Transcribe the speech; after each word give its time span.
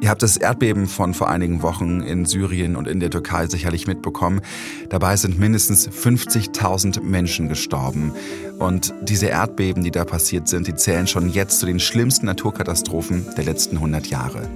Ihr 0.00 0.10
habt 0.10 0.22
das 0.22 0.36
Erdbeben 0.36 0.86
von 0.86 1.12
vor 1.12 1.28
einigen 1.28 1.62
Wochen 1.62 2.00
in 2.00 2.24
Syrien 2.24 2.76
und 2.76 2.86
in 2.86 3.00
der 3.00 3.10
Türkei 3.10 3.48
sicherlich 3.48 3.88
mitbekommen. 3.88 4.40
Dabei 4.90 5.16
sind 5.16 5.40
mindestens 5.40 5.88
50.000 5.88 7.00
Menschen 7.02 7.48
gestorben. 7.48 8.12
Und 8.60 8.94
diese 9.02 9.26
Erdbeben, 9.26 9.82
die 9.82 9.90
da 9.90 10.04
passiert 10.04 10.46
sind, 10.46 10.68
die 10.68 10.74
zählen 10.76 11.08
schon 11.08 11.28
jetzt 11.28 11.58
zu 11.58 11.66
den 11.66 11.80
schlimmsten 11.80 12.26
Naturkatastrophen 12.26 13.26
der 13.36 13.44
letzten 13.44 13.76
100 13.76 14.06
Jahre. 14.06 14.48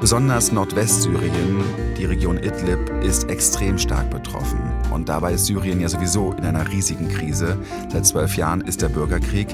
Besonders 0.00 0.50
Nordwestsyrien, 0.50 1.62
die 1.96 2.04
Region 2.04 2.36
Idlib, 2.36 2.90
ist 3.04 3.30
extrem 3.30 3.78
stark 3.78 4.10
betroffen. 4.10 4.58
Und 4.92 5.08
dabei 5.08 5.32
ist 5.32 5.46
Syrien 5.46 5.80
ja 5.80 5.88
sowieso 5.88 6.32
in 6.32 6.44
einer 6.44 6.70
riesigen 6.70 7.08
Krise. 7.08 7.56
Seit 7.90 8.06
zwölf 8.06 8.36
Jahren 8.36 8.60
ist 8.60 8.82
der 8.82 8.88
Bürgerkrieg. 8.88 9.48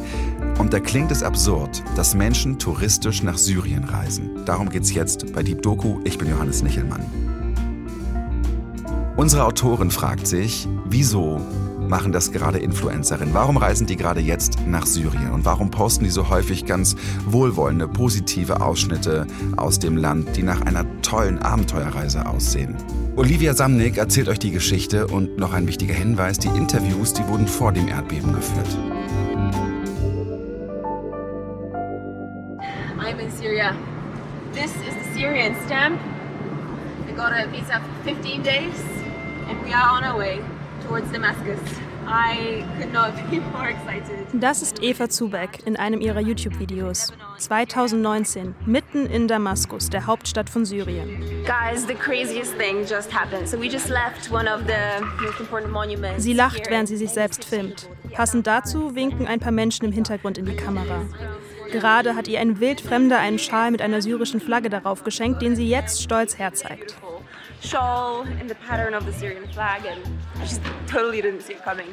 Und 0.59 0.73
da 0.73 0.81
klingt 0.81 1.13
es 1.13 1.23
absurd, 1.23 1.83
dass 1.97 2.15
Menschen 2.15 2.59
touristisch 2.59 3.23
nach 3.23 3.39
Syrien 3.39 3.85
reisen. 3.85 4.45
Darum 4.45 4.69
geht's 4.69 4.93
jetzt 4.93 5.33
bei 5.33 5.43
Deep 5.43 5.63
Doku. 5.63 6.01
Ich 6.05 6.19
bin 6.19 6.29
Johannes 6.29 6.63
Nichelmann. 6.63 7.03
Unsere 9.17 9.45
Autorin 9.45 9.91
fragt 9.91 10.27
sich, 10.27 10.69
wieso 10.85 11.41
machen 11.89 12.13
das 12.13 12.33
gerade 12.33 12.59
Influencerinnen? 12.59 13.35
Warum 13.35 13.57
reisen 13.57 13.87
die 13.87 13.97
gerade 13.97 14.21
jetzt 14.21 14.59
nach 14.67 14.87
Syrien? 14.87 15.33
Und 15.33 15.45
warum 15.45 15.71
posten 15.71 16.05
die 16.05 16.11
so 16.11 16.29
häufig 16.29 16.67
ganz 16.67 16.97
wohlwollende, 17.27 17.89
positive 17.89 18.61
Ausschnitte 18.61 19.27
aus 19.57 19.79
dem 19.79 19.97
Land, 19.97 20.37
die 20.37 20.43
nach 20.43 20.61
einer 20.61 20.85
tollen 21.03 21.39
Abenteuerreise 21.39 22.27
aussehen? 22.27 22.77
Olivia 23.17 23.55
Samnick 23.55 23.97
erzählt 23.97 24.29
euch 24.29 24.39
die 24.39 24.53
Geschichte 24.53 25.07
und 25.07 25.39
noch 25.39 25.53
ein 25.53 25.67
wichtiger 25.67 25.95
Hinweis, 25.95 26.39
die 26.39 26.49
Interviews, 26.49 27.13
die 27.15 27.27
wurden 27.27 27.49
vor 27.49 27.73
dem 27.73 27.89
Erdbeben 27.89 28.33
geführt. 28.33 28.77
I'm 33.01 33.19
in 33.19 33.31
Syria. 33.31 33.75
This 34.53 34.71
is 34.87 34.95
the 34.95 35.19
Syrian 35.19 35.55
stamp. 35.67 35.99
I 37.09 37.13
got 37.13 37.33
a 37.33 37.49
visa 37.51 37.81
for 37.81 38.05
15 38.05 38.43
days 38.43 38.75
and 39.49 39.63
we 39.65 39.73
are 39.73 39.97
on 39.97 40.05
our 40.05 40.19
way. 40.19 40.41
Das 44.33 44.63
ist 44.63 44.83
Eva 44.83 45.09
Zubeck 45.09 45.67
in 45.67 45.77
einem 45.77 46.01
ihrer 46.01 46.21
YouTube-Videos. 46.21 47.13
2019, 47.39 48.55
mitten 48.67 49.07
in 49.07 49.29
Damaskus, 49.29 49.91
der 49.91 50.07
Hauptstadt 50.07 50.49
von 50.49 50.65
Syrien. 50.65 51.45
Sie 56.19 56.33
lacht, 56.33 56.71
während 56.71 56.89
sie 56.89 56.97
sich 56.97 57.11
selbst 57.11 57.45
filmt. 57.45 57.89
Passend 58.13 58.47
dazu 58.47 58.95
winken 58.95 59.27
ein 59.27 59.41
paar 59.41 59.53
Menschen 59.53 59.85
im 59.85 59.93
Hintergrund 59.93 60.39
in 60.39 60.47
die 60.47 60.57
Kamera. 60.57 61.03
Gerade 61.71 62.17
hat 62.17 62.29
ihr 62.29 62.41
ein 62.41 62.61
Wildfremder 62.61 63.19
einen 63.19 63.39
Schal 63.39 63.71
mit 63.71 63.83
einer 63.83 64.01
syrischen 64.01 64.41
Flagge 64.41 64.71
darauf 64.71 65.05
geschenkt, 65.05 65.43
den 65.43 65.55
sie 65.55 65.69
jetzt 65.69 66.03
stolz 66.03 66.39
herzeigt 66.39 66.97
shawl 67.63 68.25
in 68.41 68.49
the 68.49 68.55
pattern 68.67 68.95
of 68.95 69.05
the 69.05 69.13
Syrian 69.13 69.47
flag 69.53 69.85
and 69.87 70.01
I 70.37 70.41
just 70.41 70.63
totally 70.87 71.21
didn't 71.21 71.43
see 71.43 71.55
it 71.55 71.65
coming. 71.65 71.87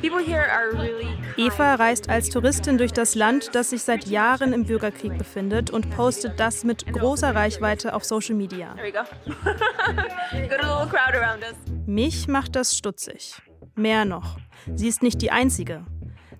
People 0.00 0.18
here 0.18 0.48
are 0.50 0.72
really 0.72 1.08
Eva 1.36 1.74
reist 1.74 2.08
als 2.08 2.28
Touristin 2.28 2.78
durch 2.78 2.92
das 2.92 3.14
Land, 3.14 3.54
das 3.54 3.70
sich 3.70 3.82
seit 3.82 4.06
Jahren 4.06 4.52
im 4.52 4.64
Bürgerkrieg 4.64 5.16
befindet 5.16 5.70
und 5.70 5.90
postet 5.90 6.40
das 6.40 6.64
mit 6.64 6.92
großer 6.92 7.34
Reichweite 7.34 7.94
auf 7.94 8.04
Social 8.04 8.34
Media. 8.34 8.74
Mich 11.86 12.28
macht 12.28 12.56
das 12.56 12.76
stutzig. 12.76 13.40
Mehr 13.74 14.04
noch, 14.04 14.38
sie 14.74 14.88
ist 14.88 15.02
nicht 15.02 15.22
die 15.22 15.30
einzige. 15.30 15.84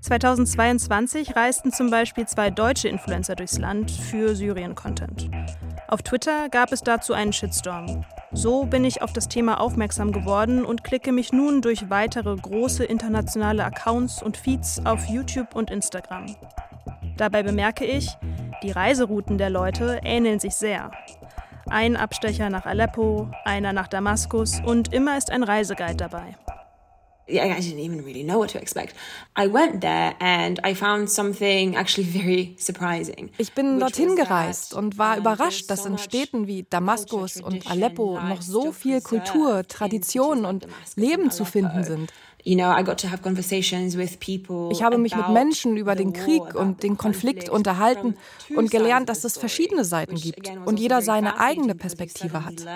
2022 0.00 1.36
reisten 1.36 1.72
zum 1.72 1.90
Beispiel 1.90 2.26
zwei 2.26 2.50
deutsche 2.50 2.88
Influencer 2.88 3.36
durchs 3.36 3.58
Land 3.58 3.90
für 3.90 4.34
Syrien-Content. 4.34 5.30
Auf 5.88 6.02
Twitter 6.02 6.48
gab 6.48 6.72
es 6.72 6.82
dazu 6.82 7.12
einen 7.12 7.32
Shitstorm. 7.32 8.04
So 8.32 8.64
bin 8.64 8.84
ich 8.84 9.02
auf 9.02 9.12
das 9.12 9.28
Thema 9.28 9.60
aufmerksam 9.60 10.12
geworden 10.12 10.64
und 10.64 10.84
klicke 10.84 11.10
mich 11.10 11.32
nun 11.32 11.62
durch 11.62 11.90
weitere 11.90 12.36
große 12.36 12.84
internationale 12.84 13.64
Accounts 13.64 14.22
und 14.22 14.36
Feeds 14.36 14.84
auf 14.86 15.06
YouTube 15.06 15.56
und 15.56 15.70
Instagram. 15.70 16.26
Dabei 17.16 17.42
bemerke 17.42 17.84
ich, 17.84 18.16
die 18.62 18.70
Reiserouten 18.70 19.36
der 19.36 19.50
Leute 19.50 20.00
ähneln 20.04 20.38
sich 20.38 20.54
sehr. 20.54 20.92
Ein 21.68 21.96
Abstecher 21.96 22.50
nach 22.50 22.66
Aleppo, 22.66 23.28
einer 23.44 23.72
nach 23.72 23.88
Damaskus 23.88 24.60
und 24.64 24.92
immer 24.92 25.18
ist 25.18 25.30
ein 25.30 25.42
Reiseguide 25.42 25.96
dabei. 25.96 26.36
I 27.38 27.60
didn't 27.60 27.78
even 27.78 28.04
really 28.04 28.24
know 28.24 28.38
what 28.38 28.50
to 28.52 28.58
expect. 28.58 28.94
I 29.38 29.46
went 29.46 29.80
there 29.80 30.14
and 30.20 30.60
I 30.64 30.74
found 30.74 31.08
something 31.10 31.76
actually 31.76 32.08
very 32.10 32.56
surprising. 32.58 33.30
Ich 33.38 33.52
bin 33.52 33.78
dorthin 33.78 34.16
gereist 34.16 34.74
und 34.74 34.98
war 34.98 35.16
überrascht, 35.16 35.70
dass 35.70 35.86
in 35.86 35.98
Städten 35.98 36.46
wie 36.46 36.64
Damaskus 36.68 37.40
und 37.40 37.70
Aleppo 37.70 38.18
noch 38.20 38.42
so 38.42 38.72
viel 38.72 39.00
Kultur, 39.00 39.66
Tradition 39.66 40.44
und 40.44 40.66
Leben 40.96 41.30
zu 41.30 41.44
finden 41.44 41.84
sind. 41.84 42.10
Ich 42.44 42.62
habe 44.82 44.98
mich 44.98 45.14
mit 45.14 45.28
Menschen 45.28 45.76
über 45.76 45.94
den 45.94 46.12
Krieg 46.12 46.54
und 46.54 46.82
den 46.82 46.96
Konflikt 46.96 47.48
unterhalten 47.48 48.14
und 48.54 48.70
gelernt, 48.70 49.08
dass 49.08 49.24
es 49.24 49.36
verschiedene 49.36 49.84
Seiten 49.84 50.16
gibt 50.16 50.50
und 50.64 50.80
jeder 50.80 51.02
seine 51.02 51.38
eigene 51.38 51.74
Perspektive 51.74 52.44
hat. 52.44 52.66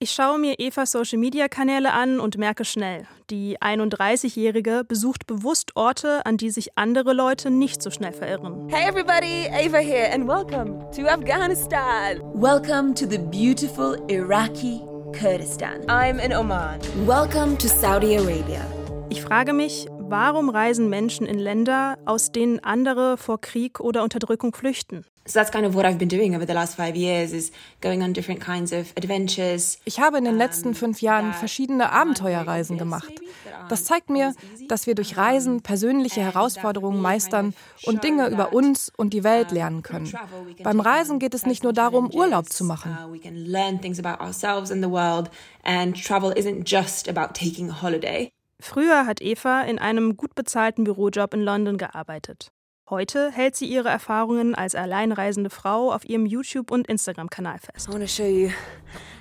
Ich 0.00 0.10
schaue 0.10 0.40
mir 0.40 0.58
Evas 0.58 0.90
Social-Media-Kanäle 0.90 1.92
an 1.92 2.18
und 2.18 2.36
merke 2.36 2.64
schnell, 2.64 3.06
die 3.30 3.58
31-Jährige 3.60 4.82
besucht 4.82 5.24
bewusst 5.28 5.76
Orte, 5.76 6.26
an 6.26 6.36
die 6.36 6.50
sich 6.50 6.76
andere 6.76 7.12
Leute 7.12 7.48
nicht 7.48 7.80
so 7.80 7.92
schnell 7.92 8.12
verirren. 8.12 8.68
Hey 8.68 8.88
everybody, 8.88 9.46
Eva 9.56 9.78
here 9.78 10.12
and 10.12 10.26
welcome 10.26 10.80
to 10.90 11.06
Afghanistan. 11.06 12.20
Welcome 12.34 12.92
to 12.94 13.06
the 13.08 13.18
beautiful 13.18 13.96
Iraqi 14.10 14.80
Kurdistan. 15.16 15.82
I'm 15.88 16.18
in 16.18 16.32
Oman. 16.32 16.80
Welcome 17.06 17.56
to 17.58 17.68
Saudi 17.68 18.16
Arabia. 18.16 18.66
Ich 19.10 19.22
frage 19.22 19.52
mich, 19.52 19.86
warum 20.08 20.48
reisen 20.48 20.88
Menschen 20.88 21.26
in 21.26 21.38
Länder, 21.38 21.98
aus 22.04 22.32
denen 22.32 22.60
andere 22.60 23.16
vor 23.16 23.40
Krieg 23.40 23.80
oder 23.80 24.02
Unterdrückung 24.02 24.54
flüchten? 24.54 25.04
So 25.26 25.38
that's 25.38 25.50
kind 25.50 25.66
of 25.66 25.74
what 25.74 25.86
I've 25.86 25.96
been 25.96 26.10
doing 26.10 26.36
over 26.36 26.46
the 26.46 26.52
last 26.52 26.74
five 26.74 26.94
years 26.94 27.32
is 27.32 27.50
going 27.80 28.02
on 28.02 28.12
different 28.12 28.44
kinds 28.44 28.74
of 28.74 28.92
adventures. 28.96 29.78
Ich 29.86 29.98
habe 29.98 30.18
in 30.18 30.24
den 30.24 30.36
letzten 30.36 30.74
fünf 30.74 31.00
Jahren 31.00 31.32
verschiedene 31.32 31.92
Abenteuerreisen 31.92 32.76
gemacht. 32.76 33.12
Das 33.70 33.84
zeigt 33.86 34.10
mir, 34.10 34.34
dass 34.68 34.86
wir 34.86 34.94
durch 34.94 35.16
Reisen 35.16 35.62
persönliche 35.62 36.20
Herausforderungen 36.20 37.00
meistern 37.00 37.54
und 37.86 38.04
Dinge 38.04 38.28
über 38.28 38.52
uns 38.52 38.92
und 38.94 39.14
die 39.14 39.24
Welt 39.24 39.50
lernen 39.50 39.82
können. 39.82 40.12
Beim 40.62 40.80
Reisen 40.80 41.18
geht 41.18 41.32
es 41.32 41.46
nicht 41.46 41.62
nur 41.62 41.72
darum, 41.72 42.10
Urlaub 42.12 42.50
zu 42.50 42.64
machen. 42.64 42.94
Früher 48.60 49.06
hat 49.06 49.20
Eva 49.20 49.62
in 49.62 49.78
einem 49.78 50.16
gut 50.16 50.34
bezahlten 50.34 50.84
Bürojob 50.84 51.34
in 51.34 51.42
London 51.42 51.76
gearbeitet. 51.76 52.50
Heute 52.88 53.30
hält 53.30 53.56
sie 53.56 53.66
ihre 53.66 53.88
Erfahrungen 53.88 54.54
als 54.54 54.74
alleinreisende 54.74 55.48
Frau 55.50 55.90
auf 55.92 56.04
ihrem 56.04 56.26
YouTube- 56.26 56.70
und 56.70 56.86
Instagram-Kanal 56.86 57.58
fest. 57.58 57.88
I 57.88 57.92
want 57.92 58.02
to 58.02 58.08
show 58.08 58.26
you 58.26 58.50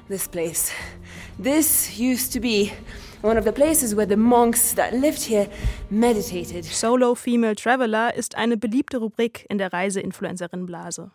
this 0.09 0.27
place. 0.27 0.71
This 1.41 1.97
used 1.97 2.33
to 2.33 2.41
be 2.41 2.71
one 3.21 3.39
of 3.39 3.45
the 3.45 3.51
places 3.51 3.95
where 3.95 4.07
the 4.07 4.17
monks 4.17 4.75
that 4.75 4.91
lived 4.91 5.21
here 5.21 5.47
meditated. 5.89 6.65
Solo 6.65 7.15
Female 7.15 7.55
Traveler 7.55 8.13
ist 8.13 8.35
eine 8.35 8.57
beliebte 8.57 8.97
Rubrik 8.97 9.45
in 9.49 9.57
der 9.57 9.71
Reiseinfluencerin-Blase. 9.71 11.11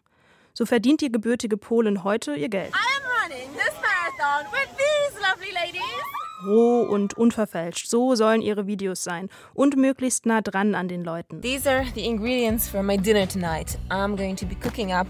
So 0.55 0.65
verdient 0.65 1.03
die 1.03 1.13
gebürtige 1.13 1.59
Polin 1.59 2.03
heute 2.03 2.35
ihr 2.35 2.49
Geld. 2.49 2.73
I 2.73 2.97
am 2.97 3.05
running 3.23 3.53
this 3.55 3.75
marathon 3.81 4.51
with 4.53 4.69
these 4.77 5.21
lovely 5.21 5.53
ladies 5.53 6.18
roh 6.45 6.83
und 6.83 7.15
unverfälscht. 7.15 7.89
So 7.89 8.15
sollen 8.15 8.43
ihre 8.43 8.67
Videos 8.67 9.05
sein 9.05 9.29
und 9.55 9.77
möglichst 9.77 10.27
nah 10.27 10.41
dran 10.41 10.75
an 10.75 10.89
den 10.89 11.05
Leuten. 11.05 11.41
These 11.41 11.71
are 11.71 11.85
the 11.95 12.05
ingredients 12.05 12.69
for 12.69 12.83
my 12.83 12.97
dinner 12.97 13.29
tonight. 13.29 13.79
I'm 13.91 14.17
going 14.17 14.37
to 14.37 14.47
be 14.47 14.55
cooking 14.55 14.93
up 14.93 15.09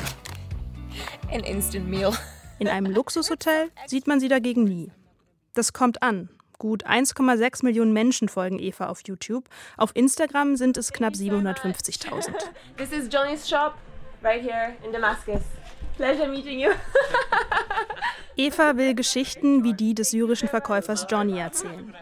an 1.32 1.40
instant 1.40 1.88
meal. 1.88 2.12
In 2.58 2.68
einem 2.68 2.92
Luxushotel 2.92 3.70
sieht 3.86 4.06
man 4.06 4.20
sie 4.20 4.28
dagegen 4.28 4.64
nie. 4.64 4.90
Das 5.54 5.72
kommt 5.72 6.02
an. 6.02 6.28
Gut 6.58 6.84
1,6 6.84 7.64
Millionen 7.64 7.92
Menschen 7.92 8.28
folgen 8.28 8.58
Eva 8.58 8.88
auf 8.88 9.02
YouTube. 9.06 9.48
Auf 9.76 9.92
Instagram 9.94 10.56
sind 10.56 10.76
es 10.76 10.92
knapp 10.92 11.14
750.000. 11.14 12.32
This 12.76 12.90
is 12.90 13.08
Johnny's 13.12 13.48
shop 13.48 13.74
right 14.22 14.42
here 14.42 14.74
in 14.84 14.92
Damascus. 14.92 15.42
Pleasure 15.96 16.28
meeting 16.28 16.60
you. 16.60 16.70
Eva 18.36 18.76
will 18.76 18.94
Geschichten 18.94 19.64
wie 19.64 19.74
die 19.74 19.94
des 19.94 20.10
syrischen 20.10 20.48
Verkäufers 20.48 21.06
Johnny 21.10 21.38
erzählen. 21.38 21.92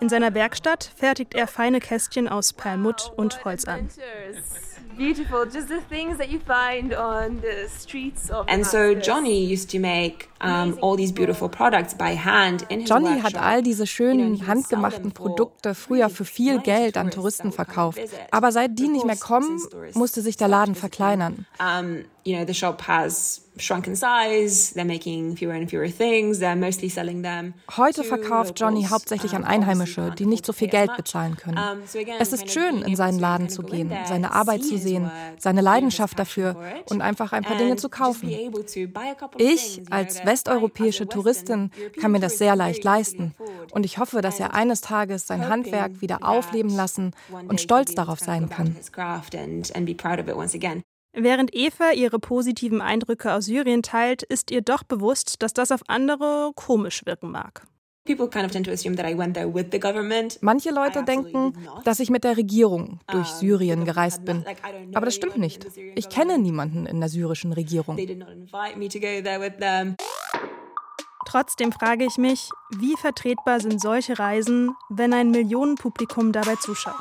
In 0.00 0.08
seiner 0.08 0.34
Werkstatt 0.34 0.90
fertigt 0.96 1.34
er 1.34 1.46
feine 1.46 1.78
Kästchen 1.78 2.28
aus 2.28 2.52
Perlmutt 2.52 3.12
und 3.16 3.44
Holz 3.44 3.66
an. 3.66 3.90
Beautiful, 4.96 5.44
just 5.44 5.68
the 5.68 5.80
things 5.88 6.18
that 6.18 6.30
you 6.30 6.40
find 6.40 6.94
on 6.94 7.40
the 7.40 7.68
streets 7.68 8.30
of 8.30 8.46
And 8.48 8.64
so 8.66 8.94
Johnny 8.94 9.44
used 9.44 9.70
to 9.70 9.78
make 9.78 10.28
um, 10.40 10.78
all 10.80 10.96
these 10.96 11.12
beautiful 11.12 11.48
products 11.48 11.94
by 11.94 12.14
hand 12.14 12.64
in 12.68 12.80
his 12.80 12.88
Johnny 12.88 13.20
hat 13.20 13.36
all 13.36 13.62
diese 13.62 13.86
schönen 13.86 14.46
handgemachten 14.46 15.12
Produkte 15.12 15.74
früher 15.74 16.10
für 16.10 16.24
viel 16.24 16.60
Geld 16.60 16.96
an 16.96 17.10
Touristen 17.10 17.52
verkauft. 17.52 17.98
Aber 18.30 18.52
seit 18.52 18.78
die 18.78 18.88
nicht 18.88 19.06
mehr 19.06 19.16
kommen, 19.16 19.60
musste 19.94 20.20
sich 20.22 20.36
der 20.36 20.48
Laden 20.48 20.74
verkleinern. 20.74 21.46
Um, 21.58 22.04
you 22.24 22.36
know, 22.36 22.46
the 22.46 22.54
shop 22.54 22.82
has 22.86 23.43
shrunk 23.58 23.86
in 23.86 23.94
size, 23.94 24.74
they're 24.74 24.84
making 24.84 25.36
fewer 25.36 25.54
and 25.54 25.68
fewer 25.68 25.88
things, 25.88 26.38
they're 26.40 26.56
mostly 26.56 26.88
selling 26.88 27.22
them. 27.22 27.54
Heute 27.76 28.02
verkauft 28.04 28.58
Johnny 28.58 28.84
hauptsächlich 28.84 29.34
an 29.34 29.44
Einheimische, 29.44 30.12
die 30.18 30.26
nicht 30.26 30.44
so 30.44 30.52
viel 30.52 30.68
Geld 30.68 30.96
bezahlen 30.96 31.36
können. 31.36 31.58
Es 32.18 32.32
ist 32.32 32.50
schön, 32.50 32.82
in 32.82 32.96
seinen 32.96 33.18
Laden 33.18 33.48
zu 33.48 33.62
gehen, 33.62 33.92
seine 34.06 34.32
Arbeit 34.32 34.64
zu 34.64 34.78
sehen, 34.78 35.10
seine 35.38 35.60
Leidenschaft 35.60 36.18
dafür 36.18 36.56
und 36.90 37.00
einfach 37.00 37.32
ein 37.32 37.44
paar 37.44 37.56
Dinge 37.56 37.76
zu 37.76 37.88
kaufen. 37.88 38.28
Ich 39.38 39.82
als 39.90 40.24
westeuropäische 40.24 41.08
Touristin 41.08 41.70
kann 42.00 42.12
mir 42.12 42.20
das 42.20 42.38
sehr 42.38 42.56
leicht 42.56 42.84
leisten 42.84 43.34
und 43.72 43.84
ich 43.84 43.98
hoffe, 43.98 44.20
dass 44.20 44.40
er 44.40 44.54
eines 44.54 44.80
Tages 44.80 45.26
sein 45.26 45.48
Handwerk 45.48 46.00
wieder 46.00 46.26
aufleben 46.26 46.74
lassen 46.74 47.12
und 47.48 47.60
stolz 47.60 47.94
darauf 47.94 48.20
sein 48.20 48.48
kann. 48.48 48.76
Während 51.16 51.54
Eva 51.54 51.92
ihre 51.92 52.18
positiven 52.18 52.80
Eindrücke 52.80 53.32
aus 53.32 53.44
Syrien 53.44 53.82
teilt, 53.82 54.24
ist 54.24 54.50
ihr 54.50 54.62
doch 54.62 54.82
bewusst, 54.82 55.42
dass 55.42 55.54
das 55.54 55.70
auf 55.70 55.82
andere 55.86 56.50
komisch 56.56 57.06
wirken 57.06 57.30
mag. 57.30 57.64
Manche 58.06 58.18
Leute 60.70 61.04
denken, 61.04 61.54
dass 61.84 62.00
ich 62.00 62.10
mit 62.10 62.24
der 62.24 62.36
Regierung 62.36 62.98
durch 63.10 63.28
Syrien 63.28 63.84
gereist 63.84 64.24
bin. 64.24 64.44
Aber 64.92 65.06
das 65.06 65.14
stimmt 65.14 65.38
nicht. 65.38 65.66
Ich 65.94 66.08
kenne 66.10 66.38
niemanden 66.38 66.84
in 66.84 67.00
der 67.00 67.08
syrischen 67.08 67.52
Regierung. 67.52 67.96
Trotzdem 71.26 71.72
frage 71.72 72.04
ich 72.04 72.18
mich, 72.18 72.50
wie 72.76 72.96
vertretbar 72.96 73.60
sind 73.60 73.80
solche 73.80 74.18
Reisen, 74.18 74.74
wenn 74.90 75.14
ein 75.14 75.30
Millionenpublikum 75.30 76.32
dabei 76.32 76.56
zuschaut? 76.56 76.94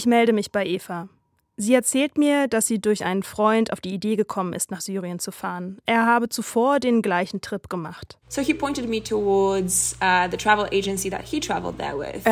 Ich 0.00 0.06
melde 0.06 0.32
mich 0.32 0.50
bei 0.50 0.64
Eva. 0.64 1.10
Sie 1.58 1.74
erzählt 1.74 2.16
mir, 2.16 2.48
dass 2.48 2.66
sie 2.66 2.80
durch 2.80 3.04
einen 3.04 3.22
Freund 3.22 3.70
auf 3.70 3.82
die 3.82 3.92
Idee 3.92 4.16
gekommen 4.16 4.54
ist, 4.54 4.70
nach 4.70 4.80
Syrien 4.80 5.18
zu 5.18 5.30
fahren. 5.30 5.76
Er 5.84 6.06
habe 6.06 6.30
zuvor 6.30 6.80
den 6.80 7.02
gleichen 7.02 7.42
Trip 7.42 7.68
gemacht. 7.68 8.18
Uh, 8.26 8.40
er 8.40 8.46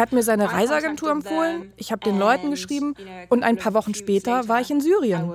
hat 0.00 0.12
mir 0.12 0.22
seine 0.22 0.50
Reiseagentur 0.50 1.10
empfohlen, 1.10 1.70
ich 1.76 1.92
habe 1.92 2.02
den 2.06 2.18
Leuten 2.18 2.48
geschrieben 2.48 2.94
und 3.28 3.42
ein 3.42 3.58
paar 3.58 3.74
Wochen 3.74 3.94
später 3.94 4.48
war 4.48 4.62
ich 4.62 4.70
in 4.70 4.80
Syrien. 4.80 5.30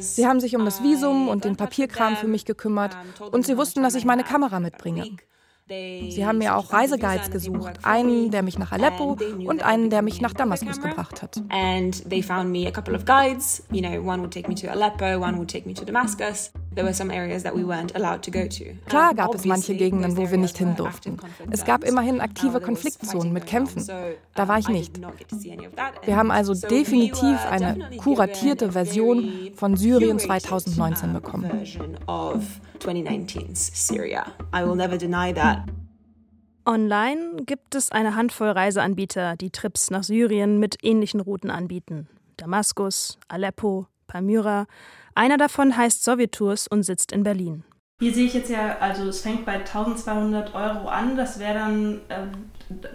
Sie 0.00 0.26
haben 0.26 0.40
sich 0.40 0.56
um 0.56 0.64
das 0.64 0.82
Visum 0.82 1.28
und 1.28 1.44
den 1.44 1.56
Papierkram 1.56 2.16
für 2.16 2.28
mich 2.28 2.46
gekümmert 2.46 2.96
und 3.30 3.44
sie 3.44 3.58
wussten, 3.58 3.82
dass 3.82 3.94
ich 3.94 4.06
meine 4.06 4.24
Kamera 4.24 4.58
mitbringe. 4.58 5.18
Sie 5.70 6.26
haben 6.26 6.38
mir 6.38 6.56
auch 6.56 6.72
Reiseguides 6.72 7.30
gesucht, 7.30 7.78
einen, 7.84 8.32
der 8.32 8.42
mich 8.42 8.58
nach 8.58 8.72
Aleppo 8.72 9.16
und 9.44 9.62
einen, 9.62 9.88
der 9.88 10.02
mich 10.02 10.20
nach 10.20 10.34
Damaskus 10.34 10.80
gebracht 10.80 11.22
hat. 11.22 11.40
And 11.48 12.08
they 12.08 12.22
found 12.22 12.50
me 12.50 12.66
a 12.66 12.72
couple 12.72 12.96
of 12.96 13.04
guides. 13.04 13.62
You 13.70 13.80
know, 13.80 14.00
one 14.00 14.20
would 14.20 14.32
take 14.32 14.48
me 14.48 14.54
to 14.56 14.68
Aleppo, 14.68 15.20
one 15.20 15.38
would 15.38 15.48
take 15.48 15.66
me 15.68 15.74
to 15.74 15.84
Damascus. 15.84 16.52
There 16.74 16.84
were 16.84 16.94
some 16.94 17.10
areas 17.10 17.42
that 17.42 17.56
we 17.56 17.64
weren't 17.64 17.96
allowed 17.96 18.22
to 18.22 18.30
go 18.30 18.46
to. 18.46 18.64
Klar 18.86 19.14
gab 19.14 19.34
es 19.34 19.44
manche 19.44 19.74
Gegenden, 19.74 20.16
wo 20.16 20.30
wir 20.30 20.38
nicht 20.38 20.56
hin 20.56 20.76
durften. 20.76 21.16
Es 21.50 21.64
gab 21.64 21.82
immerhin 21.82 22.20
aktive 22.20 22.60
Konfliktzonen 22.60 23.32
mit 23.32 23.46
Kämpfen. 23.46 23.84
Da 24.34 24.46
war 24.46 24.58
ich 24.58 24.68
nicht. 24.68 25.00
Wir 26.04 26.16
haben 26.16 26.30
also 26.30 26.54
definitiv 26.54 27.38
eine 27.50 27.90
kuratierte 27.98 28.70
Version 28.72 29.50
von 29.54 29.76
Syrien 29.76 30.20
2019 30.20 31.12
bekommen. 31.12 31.50
2019's 32.78 33.86
Syria. 33.88 34.26
I 34.54 34.64
will 34.64 34.76
never 34.76 34.96
deny 34.96 35.32
that. 35.34 35.64
Online 36.66 37.36
gibt 37.46 37.74
es 37.74 37.90
eine 37.90 38.14
Handvoll 38.14 38.50
Reiseanbieter, 38.50 39.34
die 39.36 39.50
Trips 39.50 39.90
nach 39.90 40.04
Syrien 40.04 40.60
mit 40.60 40.76
ähnlichen 40.82 41.20
Routen 41.20 41.50
anbieten. 41.50 42.06
Damaskus, 42.36 43.18
Aleppo, 43.28 43.86
Palmyra. 44.06 44.66
Einer 45.14 45.36
davon 45.36 45.76
heißt 45.76 46.04
Sowjettours 46.04 46.66
und 46.68 46.82
sitzt 46.82 47.12
in 47.12 47.22
Berlin. 47.22 47.64
Hier 48.00 48.14
sehe 48.14 48.26
ich 48.26 48.34
jetzt 48.34 48.48
ja, 48.48 48.78
also 48.80 49.08
es 49.08 49.20
fängt 49.20 49.44
bei 49.44 49.56
1200 49.56 50.54
Euro 50.54 50.88
an. 50.88 51.16
Das 51.16 51.38
wäre 51.38 51.54
dann 51.54 52.00
äh, 52.08 52.28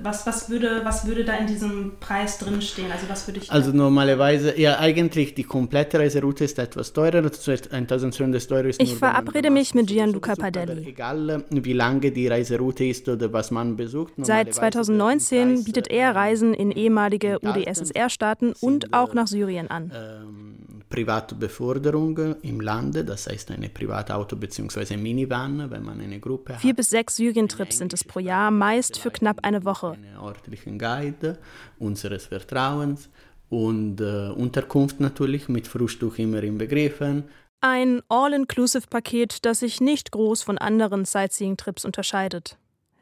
was, 0.01 0.25
was, 0.25 0.49
würde, 0.49 0.81
was 0.83 1.05
würde 1.05 1.25
da 1.25 1.33
in 1.33 1.47
diesem 1.47 1.93
Preis 1.99 2.37
drinstehen? 2.37 2.91
Also, 2.91 3.09
was 3.09 3.27
würde 3.27 3.41
ich. 3.41 3.51
Also, 3.51 3.71
normalerweise, 3.71 4.59
ja, 4.59 4.79
eigentlich 4.79 5.35
die 5.35 5.43
komplette 5.43 5.99
Reiseroute 5.99 6.45
ist 6.45 6.57
etwas 6.59 6.93
teurer. 6.93 7.17
1200 7.17 8.51
Euro 8.51 8.67
ist 8.69 8.81
Ich 8.81 8.95
verabrede 8.95 9.49
mich 9.49 9.75
mit 9.75 9.87
Gianluca 9.87 10.35
Padelli. 10.35 10.87
Egal, 10.87 11.43
wie 11.49 11.73
lange 11.73 12.11
die 12.11 12.27
Reiseroute 12.27 12.85
ist 12.85 13.07
oder 13.09 13.31
was 13.33 13.51
man 13.51 13.75
besucht. 13.75 14.13
Seit 14.17 14.53
2019 14.53 15.65
bietet 15.65 15.89
er 15.89 16.15
Reisen 16.15 16.53
in 16.53 16.71
ehemalige 16.71 17.39
UdSSR-Staaten 17.43 18.53
und 18.61 18.93
auch 18.93 19.13
nach 19.13 19.27
Syrien 19.27 19.69
an. 19.69 19.91
Ähm, 19.93 20.54
private 20.95 21.35
Beförderung 21.35 22.35
im 22.41 22.61
Lande, 22.61 23.03
das 23.03 23.27
heißt 23.27 23.51
eine 23.51 23.67
private 23.67 24.15
Auto 24.15 24.37
bzw. 24.37 24.95
Minivan, 24.95 25.69
wenn 25.69 25.83
man 25.83 25.99
eine 25.99 26.21
Gruppe 26.21 26.53
hat. 26.53 26.61
Vier 26.61 26.73
bis 26.73 26.89
sechs 26.89 27.17
Syrien-Trips 27.17 27.79
sind 27.79 27.91
es 27.91 28.05
pro 28.05 28.19
Jahr, 28.19 28.49
meist 28.49 28.97
für 28.97 29.11
knapp 29.11 29.39
eine 29.43 29.65
Woche. 29.65 29.91
Einen 29.91 30.15
örtlichen 30.15 30.79
Guide 30.79 31.37
unseres 31.79 32.27
Vertrauens 32.27 33.09
und 33.49 33.99
äh, 33.99 34.29
Unterkunft 34.29 35.01
natürlich 35.01 35.49
mit 35.49 35.67
Frühstück 35.67 36.17
immer 36.17 36.41
inbegriffen. 36.41 37.25
Ein 37.59 38.01
All-Inclusive-Paket, 38.07 39.43
das 39.45 39.59
sich 39.59 39.81
nicht 39.81 40.13
groß 40.13 40.43
von 40.43 40.57
anderen 40.57 41.03
Sightseeing-Trips 41.03 41.83
unterscheidet. 41.83 42.57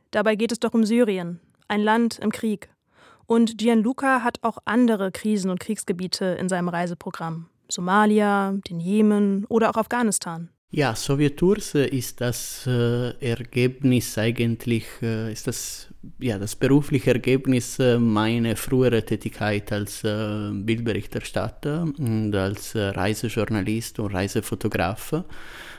Dabei 0.09 0.35
geht 0.35 0.51
es 0.51 0.59
doch 0.59 0.73
um 0.73 0.83
Syrien, 0.83 1.39
ein 1.67 1.81
Land 1.81 2.17
im 2.17 2.31
Krieg. 2.31 2.69
Und 3.27 3.59
Gianluca 3.59 4.23
hat 4.23 4.39
auch 4.41 4.57
andere 4.65 5.11
Krisen- 5.11 5.51
und 5.51 5.59
Kriegsgebiete 5.59 6.25
in 6.39 6.49
seinem 6.49 6.69
Reiseprogramm. 6.69 7.49
Somalia, 7.69 8.53
den 8.69 8.79
Jemen 8.79 9.45
oder 9.45 9.69
auch 9.69 9.75
Afghanistan. 9.75 10.49
Ja, 10.75 10.95
Sowjettours 10.95 11.75
ist 11.75 12.19
das 12.19 12.65
äh, 12.65 13.11
Ergebnis 13.19 14.17
eigentlich, 14.17 14.85
äh, 15.03 15.31
ist 15.31 15.45
das, 15.45 15.89
ja, 16.19 16.39
das 16.39 16.55
berufliche 16.55 17.11
Ergebnis 17.11 17.77
äh, 17.77 17.99
meiner 17.99 18.55
früheren 18.55 19.05
Tätigkeit 19.05 19.71
als 19.71 20.03
äh, 20.03 20.49
Bildberichterstatter 20.51 21.83
und 21.83 22.33
als 22.35 22.73
äh, 22.73 22.85
Reisejournalist 22.85 23.99
und 23.99 24.15
Reisefotograf. 24.15 25.13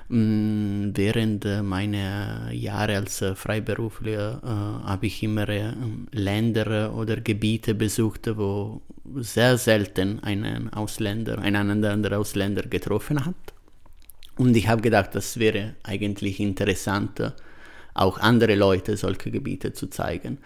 Mm, 0.08 0.90
während 0.94 1.44
äh, 1.44 1.62
meiner 1.62 2.52
Jahre 2.52 2.96
als 2.96 3.25
Freiberufler 3.34 4.40
habe 4.84 5.06
ich 5.06 5.23
immer 5.23 5.46
Länder 6.12 6.94
oder 6.94 7.16
Gebiete 7.16 7.75
besucht, 7.75 8.30
wo 8.37 8.82
sehr 9.16 9.56
selten 9.58 10.20
einen 10.20 10.73
Ausländer, 10.73 11.38
einen 11.38 11.84
anderen 11.84 12.12
Ausländer 12.12 12.62
getroffen 12.62 13.25
hat. 13.25 13.34
Und 14.37 14.56
ich 14.56 14.68
habe 14.68 14.82
gedacht, 14.82 15.14
das 15.14 15.38
wäre 15.38 15.75
eigentlich 15.82 16.40
interessant, 16.40 17.32
auch 17.94 18.18
andere 18.18 18.56
Leute 18.56 18.96
solche 18.96 19.30
Gebiete 19.30 19.73
zu 19.73 19.87
zeigen. 19.87 20.38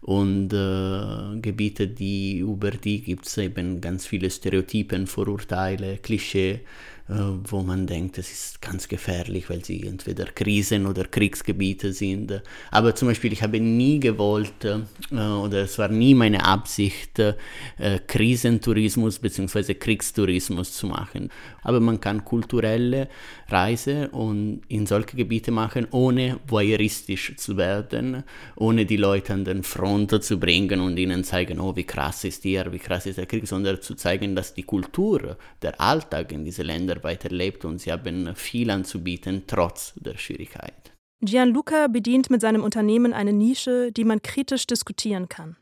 Und 0.00 0.52
äh, 0.52 1.40
Gebiete, 1.40 1.88
die 1.88 2.38
über 2.38 2.70
die 2.70 3.02
gibt 3.02 3.26
es 3.26 3.36
eben 3.38 3.80
ganz 3.80 4.06
viele 4.06 4.30
Stereotypen, 4.30 5.06
Vorurteile, 5.06 5.98
Klischee 5.98 6.52
äh, 6.52 6.60
wo 7.08 7.62
man 7.62 7.86
denkt, 7.86 8.18
es 8.18 8.30
ist 8.30 8.60
ganz 8.60 8.86
gefährlich, 8.86 9.48
weil 9.48 9.64
sie 9.64 9.86
entweder 9.86 10.26
Krisen- 10.26 10.84
oder 10.84 11.04
Kriegsgebiete 11.04 11.94
sind. 11.94 12.42
Aber 12.70 12.94
zum 12.94 13.08
Beispiel, 13.08 13.32
ich 13.32 13.42
habe 13.42 13.60
nie 13.60 13.98
gewollt, 13.98 14.64
äh, 14.64 14.80
oder 15.14 15.62
es 15.62 15.78
war 15.78 15.88
nie 15.88 16.14
meine 16.14 16.44
Absicht, 16.44 17.18
äh, 17.18 17.34
Krisentourismus 18.06 19.18
bzw. 19.20 19.74
Kriegstourismus 19.74 20.74
zu 20.74 20.86
machen. 20.86 21.30
Aber 21.62 21.80
man 21.80 21.98
kann 21.98 22.24
kulturelle 22.26 23.08
Reise 23.48 24.10
und 24.10 24.60
in 24.68 24.86
solche 24.86 25.16
Gebiete 25.16 25.50
machen, 25.50 25.86
ohne 25.90 26.38
voyeuristisch 26.46 27.34
zu 27.36 27.56
werden, 27.56 28.22
ohne 28.56 28.84
die 28.84 28.98
Leute 28.98 29.32
an 29.32 29.46
den 29.46 29.62
Front 29.62 30.22
zu 30.22 30.38
bringen 30.38 30.80
und 30.80 30.98
ihnen 30.98 31.24
zeigen, 31.24 31.58
oh, 31.58 31.74
wie 31.74 31.84
krass 31.84 32.24
ist 32.24 32.42
hier, 32.42 32.70
wie 32.70 32.78
krass 32.78 33.06
ist 33.06 33.16
der 33.16 33.26
Krieg, 33.26 33.48
sondern 33.48 33.80
zu 33.80 33.94
zeigen, 33.94 34.36
dass 34.36 34.52
die 34.52 34.62
Kultur, 34.62 35.38
der 35.62 35.80
Alltag 35.80 36.32
in 36.32 36.44
diesen 36.44 36.66
Ländern 36.66 36.97
weiterlebt 37.02 37.64
und 37.64 37.78
sie 37.78 37.92
haben 37.92 38.34
viel 38.34 38.70
anzubieten, 38.70 39.44
trotz 39.46 39.94
der 39.96 40.16
Schwierigkeit. 40.16 40.92
Gianluca 41.20 41.88
bedient 41.88 42.30
mit 42.30 42.40
seinem 42.40 42.62
Unternehmen 42.62 43.12
eine 43.12 43.32
Nische, 43.32 43.90
die 43.90 44.04
man 44.04 44.22
kritisch 44.22 44.66
diskutieren 44.66 45.28
kann. 45.28 45.56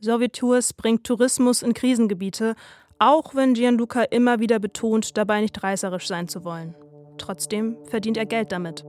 Sowjettours 0.00 0.72
bringt 0.72 1.04
Tourismus 1.04 1.62
in 1.62 1.74
Krisengebiete, 1.74 2.54
auch 2.98 3.34
wenn 3.34 3.54
Gianluca 3.54 4.02
immer 4.02 4.40
wieder 4.40 4.58
betont, 4.58 5.16
dabei 5.18 5.42
nicht 5.42 5.62
reißerisch 5.62 6.06
sein 6.06 6.28
zu 6.28 6.44
wollen. 6.44 6.74
Trotzdem 7.18 7.76
verdient 7.84 8.16
er 8.16 8.26
Geld 8.26 8.52
damit. 8.52 8.84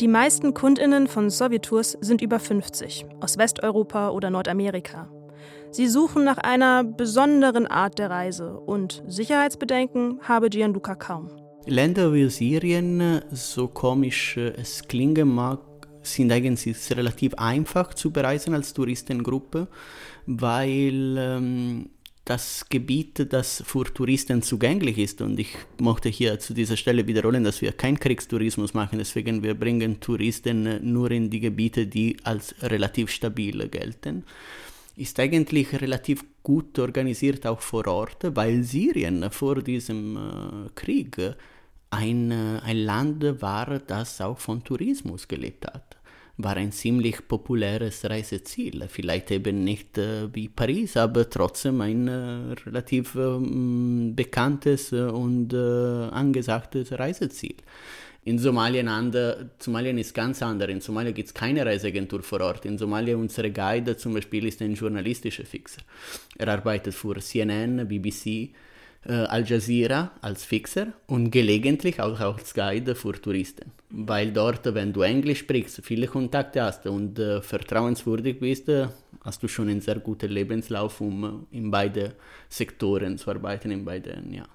Die 0.00 0.08
meisten 0.08 0.54
Kundinnen 0.54 1.06
von 1.06 1.30
Sowjettours 1.30 1.96
sind 2.00 2.20
über 2.20 2.40
50, 2.40 3.06
aus 3.20 3.38
Westeuropa 3.38 4.10
oder 4.10 4.28
Nordamerika. 4.28 5.08
Sie 5.74 5.88
suchen 5.88 6.22
nach 6.22 6.38
einer 6.38 6.84
besonderen 6.84 7.66
Art 7.66 7.98
der 7.98 8.08
Reise 8.08 8.60
und 8.60 9.02
Sicherheitsbedenken 9.08 10.20
habe 10.22 10.48
Gianluca 10.48 10.94
kaum. 10.94 11.32
Länder 11.66 12.14
wie 12.14 12.30
Syrien, 12.30 13.22
so 13.32 13.66
komisch 13.66 14.36
es 14.36 14.86
klingen 14.86 15.34
mag, 15.34 15.58
sind 16.02 16.30
eigentlich 16.30 16.76
relativ 16.96 17.34
einfach 17.34 17.92
zu 17.92 18.12
bereisen 18.12 18.54
als 18.54 18.72
Touristengruppe, 18.72 19.66
weil 20.26 21.16
ähm, 21.18 21.90
das 22.24 22.66
Gebiet, 22.68 23.32
das 23.32 23.64
für 23.66 23.84
Touristen 23.92 24.42
zugänglich 24.42 24.98
ist. 24.98 25.20
Und 25.22 25.40
ich 25.40 25.56
möchte 25.80 26.08
hier 26.08 26.38
zu 26.38 26.54
dieser 26.54 26.76
Stelle 26.76 27.06
wiederholen, 27.08 27.42
dass 27.42 27.60
wir 27.60 27.72
keinen 27.72 27.98
Kriegstourismus 27.98 28.74
machen. 28.74 28.98
Deswegen 29.00 29.42
wir 29.42 29.54
bringen 29.54 29.98
Touristen 29.98 30.92
nur 30.92 31.10
in 31.10 31.30
die 31.30 31.40
Gebiete, 31.40 31.88
die 31.88 32.16
als 32.22 32.54
relativ 32.62 33.10
stabil 33.10 33.68
gelten. 33.68 34.24
Ist 34.96 35.18
eigentlich 35.18 35.80
relativ 35.80 36.24
gut 36.42 36.78
organisiert 36.78 37.46
auch 37.46 37.60
vor 37.60 37.86
Ort, 37.86 38.36
weil 38.36 38.62
Syrien 38.62 39.28
vor 39.30 39.62
diesem 39.62 40.16
äh, 40.16 40.70
Krieg 40.74 41.16
ein, 41.90 42.30
äh, 42.30 42.60
ein 42.62 42.76
Land 42.78 43.42
war, 43.42 43.80
das 43.80 44.20
auch 44.20 44.38
von 44.38 44.62
Tourismus 44.62 45.26
gelebt 45.26 45.66
hat 45.66 45.96
war 46.36 46.56
ein 46.56 46.72
ziemlich 46.72 47.28
populäres 47.28 48.04
Reiseziel. 48.04 48.88
Vielleicht 48.88 49.30
eben 49.30 49.62
nicht 49.62 49.96
äh, 49.98 50.34
wie 50.34 50.48
Paris, 50.48 50.96
aber 50.96 51.30
trotzdem 51.30 51.80
ein 51.80 52.08
relativ 52.66 53.14
äh, 53.14 53.38
bekanntes 54.12 54.92
und 54.92 55.54
angesagtes 55.54 56.90
Reiseziel. 56.98 57.54
In 58.26 58.38
Somalien, 58.38 58.88
ander, 58.88 59.50
Somalien 59.58 59.98
ist 59.98 60.14
ganz 60.14 60.42
anders. 60.42 60.70
In 60.70 60.80
Somalia 60.80 61.12
gibt 61.12 61.28
es 61.28 61.34
keine 61.34 61.66
Reiseagentur 61.66 62.22
vor 62.22 62.40
Ort. 62.40 62.64
In 62.64 62.78
Somalia 62.78 63.16
unsere 63.16 63.50
Guide 63.50 63.98
zum 63.98 64.14
Beispiel 64.14 64.46
ist 64.46 64.62
ein 64.62 64.74
journalistischer 64.74 65.44
Fixer. 65.44 65.82
Er 66.38 66.48
arbeitet 66.48 66.94
für 66.94 67.20
CNN, 67.20 67.86
BBC, 67.86 68.50
äh, 69.06 69.12
Al 69.12 69.44
Jazeera 69.44 70.12
als 70.22 70.44
Fixer 70.44 70.86
und 71.06 71.30
gelegentlich 71.30 72.00
auch 72.00 72.18
als 72.18 72.54
Guide 72.54 72.94
für 72.94 73.12
Touristen. 73.12 73.70
Weil 73.90 74.32
dort, 74.32 74.74
wenn 74.74 74.94
du 74.94 75.02
Englisch 75.02 75.40
sprichst, 75.40 75.82
viele 75.84 76.06
Kontakte 76.06 76.62
hast 76.62 76.86
und 76.86 77.18
äh, 77.18 77.42
vertrauenswürdig 77.42 78.40
bist, 78.40 78.70
äh, 78.70 78.88
hast 79.22 79.42
du 79.42 79.48
schon 79.48 79.68
einen 79.68 79.82
sehr 79.82 79.96
guten 79.96 80.30
Lebenslauf, 80.30 81.02
um 81.02 81.46
äh, 81.52 81.56
in 81.58 81.70
beide 81.70 82.14
Sektoren 82.48 83.18
zu 83.18 83.30
arbeiten, 83.30 83.70
in 83.70 83.84
beiden, 83.84 84.32
ja. 84.32 84.46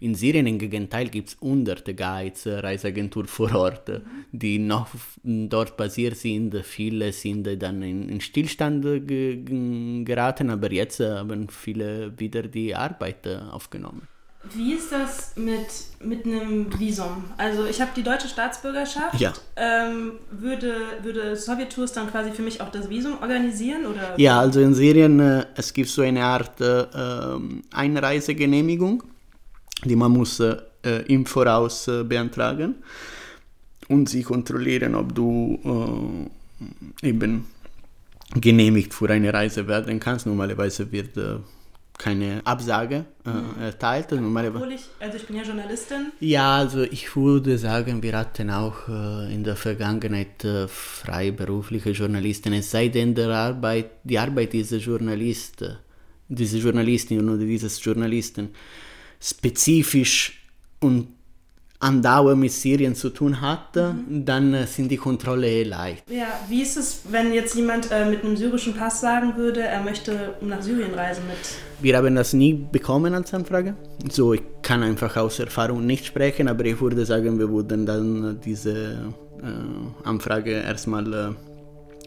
In 0.00 0.14
Syrien 0.14 0.46
im 0.46 0.58
Gegenteil 0.58 1.08
gibt 1.08 1.30
es 1.30 1.36
hunderte 1.40 1.94
Guides, 1.94 2.46
äh, 2.46 2.58
Reiseagenturen 2.58 3.28
vor 3.28 3.54
Ort, 3.54 3.88
mhm. 3.88 4.02
die 4.32 4.58
noch 4.58 4.88
dort 5.22 5.76
basiert 5.76 6.16
sind. 6.16 6.54
Viele 6.64 7.12
sind 7.12 7.46
dann 7.62 7.82
in, 7.82 8.08
in 8.08 8.20
Stillstand 8.20 8.84
ge 9.06 10.04
geraten, 10.04 10.50
aber 10.50 10.70
jetzt 10.72 11.00
haben 11.00 11.48
viele 11.48 12.12
wieder 12.18 12.42
die 12.42 12.74
Arbeit 12.74 13.26
äh, 13.26 13.38
aufgenommen. 13.50 14.08
Wie 14.52 14.74
ist 14.74 14.92
das 14.92 15.32
mit, 15.36 15.66
mit 16.00 16.26
einem 16.26 16.78
Visum? 16.78 17.24
Also 17.38 17.64
ich 17.64 17.80
habe 17.80 17.92
die 17.96 18.02
deutsche 18.02 18.28
Staatsbürgerschaft. 18.28 19.18
Ja. 19.18 19.32
Ähm, 19.56 20.12
würde, 20.30 20.74
würde 21.02 21.36
Sowjettours 21.36 21.92
dann 21.92 22.10
quasi 22.10 22.30
für 22.30 22.42
mich 22.42 22.60
auch 22.60 22.70
das 22.70 22.90
Visum 22.90 23.18
organisieren? 23.22 23.86
Oder? 23.86 24.18
Ja, 24.18 24.40
also 24.40 24.60
in 24.60 24.74
Syrien, 24.74 25.18
äh, 25.18 25.46
es 25.56 25.72
gibt 25.72 25.88
so 25.88 26.02
eine 26.02 26.22
Art 26.22 26.60
äh, 26.60 26.82
ähm, 26.94 27.62
Einreisegenehmigung 27.72 29.02
die 29.84 29.96
man 29.96 30.12
muss 30.12 30.40
äh, 30.40 30.56
im 31.06 31.26
Voraus 31.26 31.88
äh, 31.88 32.04
beantragen 32.04 32.76
und 33.88 34.08
sie 34.08 34.22
kontrollieren, 34.22 34.94
ob 34.94 35.14
du 35.14 36.28
äh, 37.02 37.08
eben 37.08 37.46
genehmigt 38.34 38.94
für 38.94 39.10
eine 39.10 39.32
Reise 39.32 39.66
werden 39.68 40.00
kannst. 40.00 40.26
Normalerweise 40.26 40.90
wird 40.90 41.16
äh, 41.16 41.36
keine 41.96 42.40
Absage 42.44 43.04
äh, 43.24 43.30
mhm. 43.30 43.62
erteilt. 43.62 44.12
Obwohl 44.12 44.72
ich, 44.72 44.82
also 44.98 45.16
ich 45.16 45.26
bin 45.26 45.36
ja 45.36 45.42
Journalistin. 45.42 46.12
Ja, 46.20 46.56
also 46.56 46.82
ich 46.82 47.14
würde 47.14 47.56
sagen, 47.58 48.02
wir 48.02 48.16
hatten 48.16 48.50
auch 48.50 48.88
äh, 48.88 49.32
in 49.32 49.44
der 49.44 49.56
Vergangenheit 49.56 50.46
freiberufliche 50.66 51.90
Journalisten. 51.90 52.52
Es 52.52 52.70
sei 52.70 52.88
denn, 52.88 53.14
der 53.14 53.30
Arbeit, 53.30 53.90
die 54.02 54.18
Arbeit 54.18 54.52
dieser 54.52 54.78
Journalist, 54.78 55.64
diese 56.28 56.58
Journalistin 56.58 57.28
oder 57.28 57.44
dieses 57.44 57.82
Journalisten 57.84 58.50
spezifisch 59.24 60.42
und 60.80 61.08
andauernd 61.80 62.40
mit 62.40 62.52
Syrien 62.52 62.94
zu 62.94 63.10
tun 63.10 63.40
hat, 63.40 63.76
mhm. 63.76 64.24
dann 64.24 64.54
äh, 64.54 64.66
sind 64.66 64.90
die 64.90 64.96
Kontrollen 64.96 65.44
eh 65.44 65.62
leicht. 65.64 66.10
Ja, 66.10 66.28
wie 66.48 66.62
ist 66.62 66.76
es, 66.76 67.00
wenn 67.10 67.32
jetzt 67.32 67.54
jemand 67.54 67.90
äh, 67.90 68.04
mit 68.06 68.24
einem 68.24 68.36
syrischen 68.36 68.74
Pass 68.74 69.00
sagen 69.00 69.36
würde, 69.36 69.62
er 69.62 69.82
möchte 69.82 70.34
nach 70.40 70.62
Syrien 70.62 70.94
reisen 70.94 71.24
mit? 71.26 71.36
Wir 71.80 71.96
haben 71.96 72.14
das 72.14 72.32
nie 72.32 72.54
bekommen 72.54 73.14
als 73.14 73.34
Anfrage. 73.34 73.74
So, 74.10 74.32
ich 74.32 74.42
kann 74.62 74.82
einfach 74.82 75.16
aus 75.16 75.38
Erfahrung 75.38 75.84
nicht 75.84 76.06
sprechen, 76.06 76.48
aber 76.48 76.64
ich 76.64 76.80
würde 76.80 77.04
sagen, 77.04 77.38
wir 77.38 77.50
würden 77.50 77.84
dann 77.84 78.40
diese 78.42 79.12
äh, 79.42 80.06
Anfrage 80.08 80.52
erstmal 80.52 81.12
äh, 81.12 81.53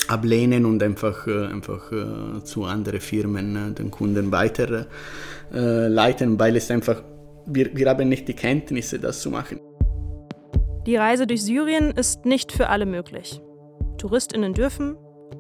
ablehnen 0.08 0.66
und 0.66 0.82
einfach, 0.84 1.28
äh, 1.28 1.48
einfach 1.48 1.92
äh, 1.92 2.44
zu 2.44 2.66
anderen 2.66 3.02
Firmen 3.02 3.76
den 3.76 3.92
Kunden 3.92 4.32
weiterleiten, 4.32 6.40
weil 6.40 6.56
es 6.56 6.72
einfach 6.72 7.04
wir, 7.48 7.76
wir 7.76 7.90
haben 7.90 8.10
nicht 8.10 8.28
die 8.28 8.34
Kenntnisse, 8.34 9.00
das 9.00 9.22
zu 9.22 9.32
machen. 9.32 9.60
Die 10.86 10.96
Reise 10.96 11.28
durch 11.28 11.44
Syrien 11.44 11.92
ist 11.92 12.26
nicht 12.26 12.52
für 12.52 12.70
alle 12.70 12.86
möglich. 12.86 13.42
Touristinnen 13.98 14.54
dürfen, 14.54 14.96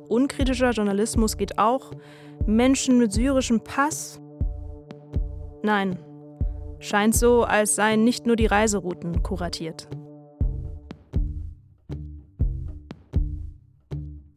unkritischer 0.10 0.72
Journalismus 0.72 1.38
geht 1.38 1.60
auch, 1.60 1.92
Menschen 2.46 2.98
mit 2.98 3.14
syrischem 3.14 3.62
Pass? 3.62 4.20
Nein, 5.64 6.00
scheint 6.80 7.16
so, 7.16 7.44
als 7.44 7.76
seien 7.76 8.04
nicht 8.04 8.26
nur 8.26 8.36
die 8.36 8.46
Reiserouten 8.46 9.22
kuratiert. 9.22 9.88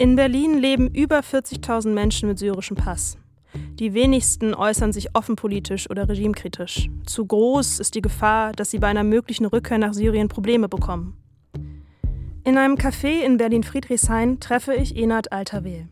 In 0.01 0.17
Berlin 0.17 0.57
leben 0.57 0.89
über 0.95 1.21
40.000 1.21 1.91
Menschen 1.91 2.27
mit 2.27 2.39
syrischem 2.39 2.75
Pass. 2.75 3.19
Die 3.75 3.93
wenigsten 3.93 4.55
äußern 4.55 4.95
sich 4.95 5.15
offen 5.15 5.37
politisch 5.37 5.91
oder 5.91 6.09
regimekritisch. 6.09 6.89
Zu 7.05 7.27
groß 7.27 7.81
ist 7.81 7.95
die 7.95 8.01
Gefahr, 8.01 8.53
dass 8.53 8.71
sie 8.71 8.79
bei 8.79 8.87
einer 8.87 9.05
möglichen 9.05 9.45
Rückkehr 9.45 9.77
nach 9.77 9.93
Syrien 9.93 10.29
Probleme 10.29 10.71
bekommen. 10.71 11.19
In 12.45 12.57
einem 12.57 12.77
Café 12.77 13.21
in 13.27 13.37
Berlin-Friedrichshain 13.37 14.41
treffe 14.41 14.73
ich 14.73 14.97
Enat 14.97 15.33
Alterwehl. 15.33 15.87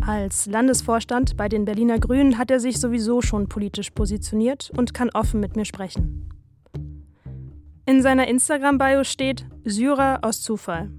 Als 0.00 0.46
Landesvorstand 0.46 1.36
bei 1.36 1.50
den 1.50 1.66
Berliner 1.66 1.98
Grünen 1.98 2.38
hat 2.38 2.50
er 2.50 2.58
sich 2.58 2.80
sowieso 2.80 3.20
schon 3.20 3.50
politisch 3.50 3.90
positioniert 3.90 4.70
und 4.74 4.94
kann 4.94 5.10
offen 5.10 5.40
mit 5.40 5.56
mir 5.56 5.66
sprechen. 5.66 6.30
In 7.84 8.00
seiner 8.00 8.28
Instagram-Bio 8.28 9.04
steht 9.04 9.44
Syrer 9.66 10.20
aus 10.22 10.40
Zufall. 10.40 10.90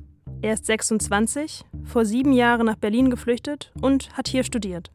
Er 0.43 0.53
ist 0.53 0.67
26, 0.67 1.65
vor 1.85 2.05
sieben 2.05 2.33
Jahren 2.33 2.65
nach 2.65 2.75
Berlin 2.75 3.09
geflüchtet 3.09 3.71
und 3.81 4.15
hat 4.17 4.27
hier 4.27 4.43
studiert. 4.43 4.91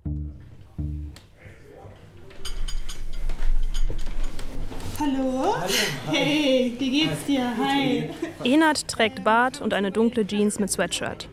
Hallo. 4.98 5.54
Hallo. 5.54 5.66
Hey, 6.06 6.74
wie 6.78 6.90
geht's 6.90 7.24
dir? 7.26 7.52
Hi. 7.62 8.10
Enat 8.44 8.88
trägt 8.88 9.24
Bart 9.24 9.60
und 9.60 9.74
eine 9.74 9.92
dunkle 9.92 10.26
Jeans 10.26 10.58
mit 10.58 10.70
Sweatshirt. 10.70 11.28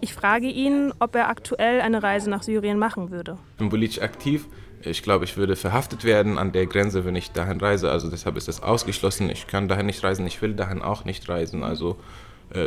Ich 0.00 0.14
frage 0.14 0.46
ihn, 0.46 0.92
ob 1.00 1.16
er 1.16 1.28
aktuell 1.28 1.80
eine 1.80 2.02
Reise 2.02 2.30
nach 2.30 2.44
Syrien 2.44 2.78
machen 2.78 3.10
würde. 3.10 3.36
Ich 3.52 3.58
bin 3.58 3.68
politisch 3.68 4.00
aktiv. 4.00 4.46
Ich 4.82 5.02
glaube, 5.02 5.24
ich 5.24 5.36
würde 5.36 5.56
verhaftet 5.56 6.04
werden 6.04 6.38
an 6.38 6.52
der 6.52 6.66
Grenze, 6.66 7.04
wenn 7.04 7.16
ich 7.16 7.32
dahin 7.32 7.60
reise. 7.60 7.90
Also 7.90 8.08
deshalb 8.08 8.36
ist 8.36 8.46
das 8.46 8.62
ausgeschlossen. 8.62 9.28
Ich 9.28 9.48
kann 9.48 9.66
dahin 9.66 9.86
nicht 9.86 10.04
reisen. 10.04 10.24
Ich 10.26 10.40
will 10.40 10.54
dahin 10.54 10.82
auch 10.82 11.04
nicht 11.04 11.28
reisen. 11.28 11.64
Also 11.64 11.96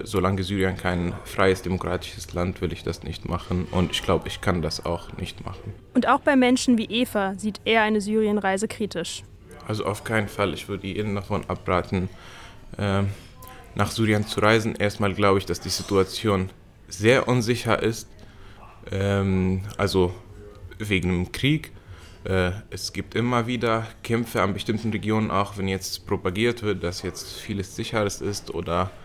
solange 0.04 0.44
Syrien 0.44 0.78
kein 0.78 1.14
freies, 1.26 1.62
demokratisches 1.64 2.34
Land, 2.34 2.62
will 2.62 2.72
ich 2.72 2.84
das 2.84 3.04
nicht 3.04 3.28
machen. 3.28 3.68
Und 3.72 3.92
ich 3.92 4.04
glaube, 4.04 4.28
ich 4.28 4.42
kann 4.42 4.62
das 4.62 4.86
auch 4.86 5.12
nicht 5.18 5.44
machen. 5.44 5.74
Und 5.94 6.08
auch 6.08 6.20
bei 6.20 6.36
Menschen 6.36 6.78
wie 6.78 6.86
Eva 6.86 7.34
sieht 7.36 7.62
er 7.66 7.82
eine 7.82 8.02
Syrienreise 8.02 8.68
kritisch. 8.68 9.24
Also 9.68 9.86
auf 9.86 10.04
keinen 10.04 10.28
Fall. 10.28 10.54
Ich 10.54 10.68
würde 10.68 10.88
Ihnen 10.88 11.16
davon 11.16 11.44
abraten, 11.48 12.10
äh, 12.78 13.04
nach 13.76 13.92
Syrien 13.92 14.26
zu 14.26 14.40
reisen. 14.40 14.76
Erstmal 14.76 15.14
glaube 15.14 15.40
ich, 15.40 15.46
dass 15.46 15.60
die 15.60 15.70
Situation 15.70 16.50
sehr 16.88 17.28
unsicher 17.28 17.82
ist. 17.82 18.08
Ähm, 18.92 19.62
also 19.78 20.14
wegen 20.78 21.10
dem 21.10 21.32
Krieg. 21.32 21.72
Äh, 22.24 22.52
es 22.70 22.94
gibt 22.94 23.16
immer 23.16 23.48
wieder 23.48 23.88
Kämpfe 24.04 24.42
an 24.42 24.54
bestimmten 24.54 24.92
Regionen, 24.92 25.32
auch 25.32 25.58
wenn 25.58 25.68
jetzt 25.68 26.06
propagiert 26.06 26.62
wird, 26.64 26.84
dass 26.84 27.02
jetzt 27.02 27.40
vieles 27.40 27.76
sicheres 27.76 28.22
ist 28.22 28.54
oder 28.54 28.84
äh, 28.84 29.01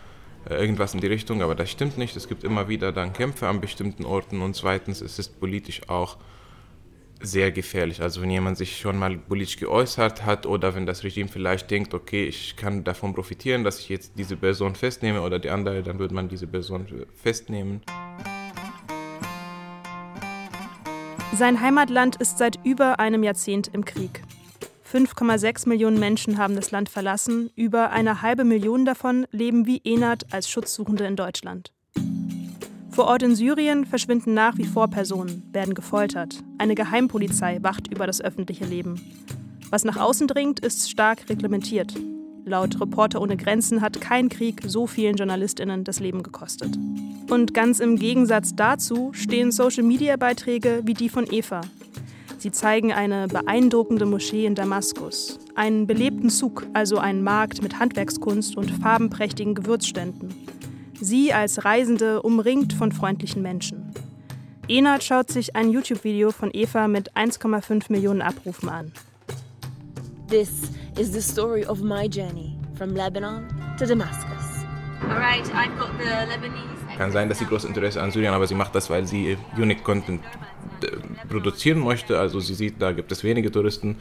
irgendwas 0.49 0.95
in 0.95 1.01
die 1.01 1.07
Richtung, 1.07 1.43
aber 1.43 1.55
das 1.55 1.71
stimmt 1.71 1.99
nicht. 1.99 2.17
Es 2.17 2.29
gibt 2.29 2.45
immer 2.45 2.69
wieder 2.69 2.93
dann 2.93 3.13
Kämpfe 3.13 3.49
an 3.49 3.61
bestimmten 3.61 4.05
Orten 4.05 4.43
und 4.43 4.55
zweitens 4.55 5.01
es 5.01 5.19
ist 5.19 5.41
politisch 5.41 5.89
auch 5.89 6.17
sehr 7.21 7.51
gefährlich. 7.51 8.03
Also 8.03 8.21
wenn 8.23 8.31
jemand 8.31 8.59
sich 8.59 8.79
schon 8.79 8.99
mal 8.99 9.17
politisch 9.17 9.57
geäußert 9.57 10.25
hat 10.25 10.47
oder 10.47 10.75
wenn 10.75 10.87
das 10.87 11.03
Regime 11.03 11.29
vielleicht 11.29 11.71
denkt, 11.71 11.95
okay, 11.95 12.27
ich 12.27 12.57
kann 12.57 12.85
davon 12.85 13.15
profitieren, 13.15 13.65
dass 13.65 13.81
ich 13.81 13.89
jetzt 13.89 14.13
diese 14.19 14.37
Person 14.37 14.75
festnehme 14.75 15.23
oder 15.23 15.39
die 15.39 15.51
andere, 15.51 15.83
dann 15.83 15.99
würde 15.99 16.15
man 16.15 16.29
diese 16.29 16.47
Person 16.47 16.87
festnehmen. 17.15 17.81
Sein 21.33 21.61
Heimatland 21.61 22.17
ist 22.17 22.39
seit 22.39 22.65
über 22.65 22.99
einem 22.99 23.23
Jahrzehnt 23.23 23.69
im 23.73 23.85
Krieg. 23.85 24.23
5,6 24.97 25.69
Millionen 25.69 26.01
Menschen 26.01 26.39
haben 26.39 26.57
das 26.57 26.71
Land 26.71 26.89
verlassen, 26.89 27.51
über 27.55 27.91
eine 27.91 28.23
halbe 28.23 28.45
Million 28.45 28.87
davon 28.87 29.27
leben 29.31 29.67
wie 29.67 29.83
Enat 29.85 30.33
als 30.33 30.49
Schutzsuchende 30.49 31.05
in 31.05 31.17
Deutschland. 31.17 31.71
Vor 32.93 33.05
Ort 33.05 33.23
in 33.23 33.35
Syrien 33.35 33.85
verschwinden 33.85 34.33
nach 34.33 34.57
wie 34.57 34.65
vor 34.65 34.89
Personen, 34.89 35.43
werden 35.53 35.75
gefoltert. 35.75 36.43
Eine 36.57 36.75
Geheimpolizei 36.75 37.59
wacht 37.61 37.93
über 37.93 38.07
das 38.07 38.23
öffentliche 38.23 38.65
Leben. 38.65 38.99
Was 39.69 39.85
nach 39.85 39.99
außen 39.99 40.29
dringt, 40.29 40.61
ist 40.61 40.91
stark 40.91 41.29
reglementiert. 41.29 41.93
Laut 42.47 42.81
Reporter 42.81 43.21
ohne 43.21 43.37
Grenzen 43.37 43.83
hat 43.83 44.01
kein 44.01 44.31
Krieg 44.31 44.63
so 44.67 44.87
vielen 44.87 45.17
Journalistinnen 45.17 45.85
das 45.85 46.01
Leben 46.01 46.23
gekostet. 46.23 46.75
Und 47.29 47.53
ganz 47.53 47.81
im 47.81 47.97
Gegensatz 47.97 48.57
dazu 48.57 49.11
stehen 49.13 49.53
Social-Media-Beiträge 49.53 50.81
wie 50.85 50.95
die 50.95 51.11
von 51.11 51.31
Eva. 51.31 51.61
Sie 52.39 52.53
zeigen 52.53 52.93
eine 52.93 53.29
beeindruckende 53.29 54.05
Moschee 54.05 54.45
in 54.45 54.55
Damaskus, 54.55 55.39
einen 55.55 55.87
belebten 55.87 56.29
Zug, 56.29 56.67
also 56.75 56.99
einen 56.99 57.23
Markt 57.23 57.63
mit 57.63 57.79
Handwerkskunst 57.79 58.57
und 58.57 58.71
farbenprächtigen 58.71 59.55
Gewürzständen. 59.55 60.35
Sie 61.01 61.33
als 61.33 61.65
Reisende 61.65 62.23
umringt 62.23 62.73
von 62.73 62.93
freundlichen 62.93 63.43
Menschen. 63.43 63.95
Enat 64.69 65.05
schaut 65.05 65.31
sich 65.31 65.57
ein 65.57 65.71
YouTube-Video 65.71 66.31
von 66.31 66.51
Eva 66.53 66.89
mit 66.89 67.13
1,5 67.17 67.91
Millionen 67.91 68.21
Abrufen 68.21 68.69
an. 68.69 68.93
This 70.29 70.71
is 70.99 71.13
the 71.13 71.23
story 71.23 71.65
of 71.65 71.83
my 71.83 72.09
journey 72.09 72.57
from 72.77 72.95
Lebanon 72.95 73.47
to 73.79 73.87
Damascus. 73.87 74.65
Alright, 75.09 75.45
I've 75.55 75.79
got 75.79 75.91
the 75.99 76.05
Lebanese. 76.05 76.77
Kann 76.97 77.13
sein, 77.13 77.29
dass 77.29 77.39
sie 77.39 77.45
großes 77.45 77.69
Interesse 77.69 78.03
an 78.03 78.11
Syrien, 78.11 78.33
aber 78.33 78.47
sie 78.47 78.55
macht 78.55 78.75
das, 78.75 78.89
weil 78.91 79.07
sie 79.07 79.37
Unique 79.57 79.85
Content 79.85 80.23
äh, 80.83 80.96
produzieren 81.29 81.81
möchte. 81.81 82.19
Also 82.19 82.41
sie 82.41 82.55
sieht, 82.55 82.81
da 82.81 82.93
gibt 82.93 83.13
es 83.13 83.25
wenige 83.25 83.51
Touristen 83.51 83.97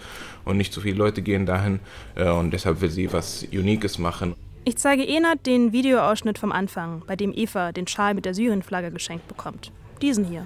und 0.45 0.57
nicht 0.57 0.73
so 0.73 0.81
viele 0.81 0.97
Leute 0.97 1.21
gehen 1.21 1.45
dahin 1.45 1.79
äh, 2.15 2.29
und 2.29 2.51
deshalb 2.51 2.81
will 2.81 2.89
sie 2.89 3.11
was 3.11 3.45
Uniques 3.51 3.97
machen. 3.97 4.35
Ich 4.65 4.77
zeige 4.77 5.07
Enat 5.07 5.45
den 5.45 5.73
Videoausschnitt 5.73 6.39
vom 6.39 6.51
Anfang, 6.51 7.03
bei 7.05 7.15
dem 7.15 7.31
Eva 7.35 7.71
den 7.71 7.87
Schal 7.87 8.15
mit 8.15 8.25
der 8.25 8.33
Syrienflagge 8.33 8.91
geschenkt 8.91 9.27
bekommt. 9.27 9.71
Diesen 10.01 10.25
hier. 10.25 10.45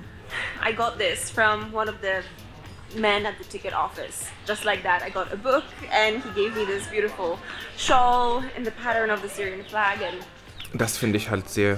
I 0.62 0.74
got 0.74 0.98
this 1.00 1.30
from 1.32 1.74
one 1.74 1.90
of 1.90 1.96
the 2.02 3.00
men 3.00 3.26
at 3.26 3.34
the 3.40 3.46
ticket 3.46 3.74
office. 3.74 4.28
Just 4.48 4.66
like 4.66 4.84
that, 4.84 5.02
I 5.06 5.10
got 5.10 5.32
a 5.32 5.38
book 5.38 5.64
and 5.92 6.22
he 6.24 6.30
gave 6.36 6.56
me 6.56 6.66
this 6.66 6.88
beautiful 6.88 7.38
shawl 7.78 8.44
in 8.58 8.64
the 8.64 8.72
pattern 8.72 9.10
of 9.10 9.22
the 9.22 9.30
Syrian 9.30 9.64
flag. 9.66 10.00
And 10.02 10.24
das 10.74 10.98
finde 10.98 11.18
ich 11.18 11.30
halt 11.30 11.50
sehr 11.50 11.78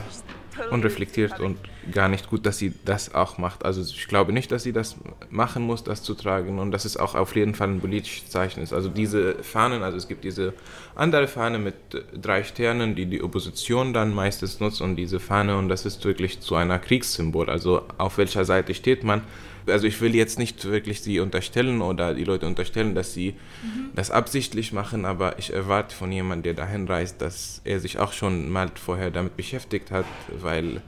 unreflektiert 0.70 1.39
und 1.39 1.58
gar 1.91 2.08
nicht 2.10 2.29
gut, 2.29 2.46
dass 2.46 2.58
sie 2.58 2.74
das 2.86 3.15
auch 3.15 3.38
macht. 3.38 3.65
Also 3.65 3.81
ich 3.81 4.08
glaube 4.08 4.34
nicht, 4.34 4.51
dass 4.51 4.63
sie 4.63 4.74
das 4.74 4.96
machen 5.29 5.63
muss, 5.63 5.84
das 5.84 6.03
zu 6.03 6.13
tragen 6.13 6.60
und 6.60 6.72
dass 6.72 6.86
es 6.86 6.98
auch 6.98 7.15
auf 7.15 7.36
jeden 7.36 7.55
Fall 7.55 7.70
ein 7.70 7.79
politisches 7.79 8.29
Zeichen 8.29 8.62
ist. 8.62 8.74
Also 8.74 8.89
diese 8.89 9.36
Fahnen, 9.43 9.84
also 9.84 9.98
es 9.98 10.08
gibt 10.08 10.24
diese 10.24 10.53
andere 10.96 11.27
Fahne 11.27 11.58
mit 11.60 11.75
drei 12.22 12.43
Sternen, 12.43 12.96
die 12.96 13.05
die 13.05 13.24
Opposition 13.24 13.93
dann 13.93 14.13
meistens 14.13 14.60
nutzt 14.60 14.81
und 14.81 14.96
diese 14.96 15.20
Fahne 15.20 15.58
und 15.58 15.70
das 15.70 15.86
ist 15.86 16.03
wirklich 16.05 16.41
zu 16.41 16.55
einer 16.55 16.79
Kriegssymbol. 16.79 17.50
Also 17.50 17.84
auf 17.98 18.17
welcher 18.17 18.46
Seite 18.46 18.74
steht 18.74 19.03
man? 19.03 19.24
Also 19.68 19.88
ich 19.88 20.00
will 20.01 20.15
jetzt 20.15 20.39
nicht 20.39 20.65
wirklich 20.65 21.01
sie 21.01 21.20
unterstellen 21.20 21.82
oder 21.82 22.13
die 22.13 22.24
Leute 22.24 22.48
unterstellen, 22.48 22.96
dass 22.96 23.13
sie 23.13 23.36
mhm. 23.63 23.91
das 23.96 24.12
absichtlich 24.12 24.74
machen, 24.74 25.06
aber 25.06 25.39
ich 25.39 25.53
erwarte 25.53 25.96
von 25.96 26.12
jemandem, 26.12 26.56
der 26.56 26.65
dahin 26.65 26.88
reist, 26.88 27.22
dass 27.22 27.62
er 27.63 27.80
sich 27.80 28.00
auch 28.00 28.13
schon 28.13 28.50
mal 28.50 28.70
vorher 28.75 29.12
damit 29.12 29.38
beschäftigt 29.38 29.91
hat, 29.91 30.06
weil 30.41 30.82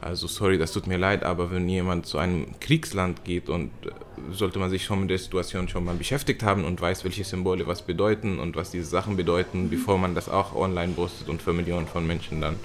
also 0.00 0.26
sorry, 0.26 0.58
das 0.58 0.72
tut 0.72 0.86
mir 0.86 0.98
leid, 0.98 1.24
aber 1.24 1.50
wenn 1.50 1.68
jemand 1.68 2.06
zu 2.06 2.18
einem 2.18 2.58
Kriegsland 2.60 3.24
geht 3.24 3.48
und 3.48 3.70
äh, 3.84 3.90
sollte 4.32 4.58
man 4.58 4.70
sich 4.70 4.84
schon 4.84 5.00
mit 5.00 5.10
der 5.10 5.18
Situation 5.18 5.68
schon 5.68 5.84
mal 5.84 5.94
beschäftigt 5.94 6.42
haben 6.42 6.64
und 6.64 6.80
weiß, 6.80 7.04
welche 7.04 7.24
Symbole 7.24 7.66
was 7.66 7.82
bedeuten 7.82 8.38
und 8.38 8.56
was 8.56 8.70
diese 8.70 8.84
Sachen 8.84 9.16
bedeuten, 9.16 9.64
mhm. 9.64 9.70
bevor 9.70 9.98
man 9.98 10.14
das 10.14 10.28
auch 10.28 10.54
online 10.54 10.92
postet 10.92 11.28
und 11.28 11.42
für 11.42 11.52
Millionen 11.52 11.86
von 11.86 12.06
Menschen 12.06 12.40
dann 12.40 12.56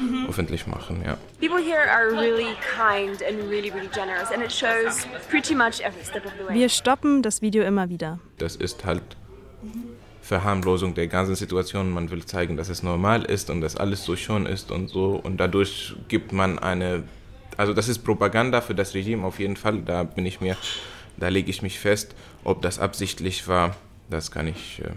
mhm. 0.00 0.26
öffentlich 0.28 0.66
machen, 0.66 1.02
ja. 1.04 1.16
People 1.40 1.62
here 1.62 1.90
are 1.90 2.10
really 2.12 2.56
kind 2.76 3.22
and 3.22 3.50
really 3.50 3.70
really 3.70 3.88
generous 3.92 4.30
and 4.32 4.42
it 4.42 4.52
shows 4.52 5.06
pretty 5.30 5.54
much 5.54 5.80
every 5.80 6.04
step 6.04 6.24
of 6.26 6.32
the 6.38 6.46
way. 6.46 6.54
Wir 6.54 6.68
stoppen 6.68 7.22
das 7.22 7.42
Video 7.42 7.64
immer 7.64 7.88
wieder. 7.88 8.18
Das 8.38 8.56
ist 8.56 8.84
halt 8.84 9.02
mhm 9.62 9.91
Verharmlosung 10.32 10.94
der 10.94 11.08
ganzen 11.08 11.34
Situation. 11.34 11.90
Man 11.90 12.10
will 12.10 12.24
zeigen, 12.24 12.56
dass 12.56 12.70
es 12.70 12.82
normal 12.82 13.24
ist 13.24 13.50
und 13.50 13.60
dass 13.60 13.76
alles 13.76 14.02
so 14.02 14.16
schon 14.16 14.46
ist 14.46 14.70
und 14.70 14.88
so. 14.88 15.20
Und 15.22 15.36
dadurch 15.36 15.94
gibt 16.08 16.32
man 16.32 16.58
eine, 16.58 17.02
also 17.58 17.74
das 17.74 17.88
ist 17.88 17.98
Propaganda 17.98 18.62
für 18.62 18.74
das 18.74 18.94
Regime 18.94 19.26
auf 19.26 19.38
jeden 19.38 19.56
Fall. 19.56 19.82
Da 19.82 20.04
bin 20.04 20.24
ich 20.24 20.40
mir, 20.40 20.56
da 21.18 21.28
lege 21.28 21.50
ich 21.50 21.60
mich 21.60 21.78
fest. 21.78 22.14
Ob 22.44 22.62
das 22.62 22.78
absichtlich 22.78 23.46
war, 23.46 23.76
das 24.08 24.30
kann 24.30 24.48
ich 24.48 24.80
äh, 24.82 24.92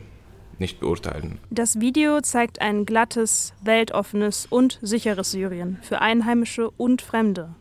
nicht 0.58 0.80
beurteilen. 0.80 1.40
Das 1.50 1.82
Video 1.82 2.22
zeigt 2.22 2.62
ein 2.62 2.86
glattes, 2.86 3.54
weltoffenes 3.62 4.48
und 4.50 4.80
sicheres 4.82 5.32
Syrien 5.32 5.80
für 5.82 6.00
Einheimische 6.00 6.70
und 6.78 7.02
Fremde. 7.02 7.56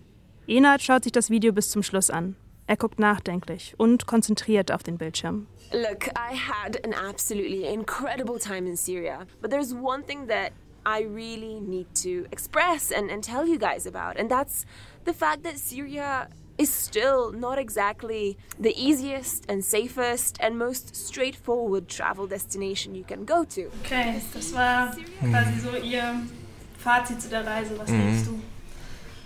Enat 0.47 0.81
schaut 0.81 1.03
sich 1.03 1.13
das 1.13 1.29
Video 1.29 1.53
bis 1.53 1.71
zum 1.71 1.83
Schluss 1.83 2.09
an. 2.09 2.37
Er 2.67 2.77
guckt 2.77 2.99
nachdenklich 2.99 3.75
und 3.77 4.07
konzentriert 4.07 4.73
auf 4.73 4.83
den 4.83 4.97
Bildschirm. 4.97 5.47
Look, 5.73 6.07
I 6.17 6.35
had 6.35 6.83
an 6.85 6.95
absolutely 6.95 7.67
incredible 7.67 8.39
time 8.39 8.67
in 8.67 8.77
Syria, 8.77 9.27
but 9.41 9.51
there's 9.51 9.75
one 9.75 10.03
thing 10.03 10.29
that 10.29 10.53
I 10.87 11.03
really 11.03 11.61
need 11.61 11.87
to 12.03 12.27
express 12.31 12.91
and, 12.91 13.11
and 13.11 13.23
tell 13.23 13.47
you 13.47 13.59
guys 13.59 13.87
about, 13.87 14.17
and 14.19 14.31
that's 14.31 14.65
the 15.05 15.13
fact 15.13 15.43
that 15.43 15.59
Syria 15.59 16.29
is 16.57 16.73
still 16.73 17.33
not 17.33 17.59
exactly 17.59 18.37
the 18.59 18.73
easiest 18.77 19.45
and 19.49 19.65
safest 19.65 20.39
and 20.41 20.57
most 20.57 20.95
straightforward 20.95 21.89
travel 21.89 22.27
destination 22.27 22.95
you 22.95 23.05
can 23.05 23.25
go 23.25 23.45
to. 23.45 23.71
Okay, 23.85 24.21
das 24.33 24.53
war 24.53 24.95
quasi 25.21 25.61
so 25.61 25.77
ihr 25.77 26.23
Fazit 26.79 27.21
zu 27.21 27.29
der 27.29 27.45
Reise. 27.45 27.77
Was 27.79 27.89
mhm. 27.89 27.99
denkst 27.99 28.25
du? 28.25 28.41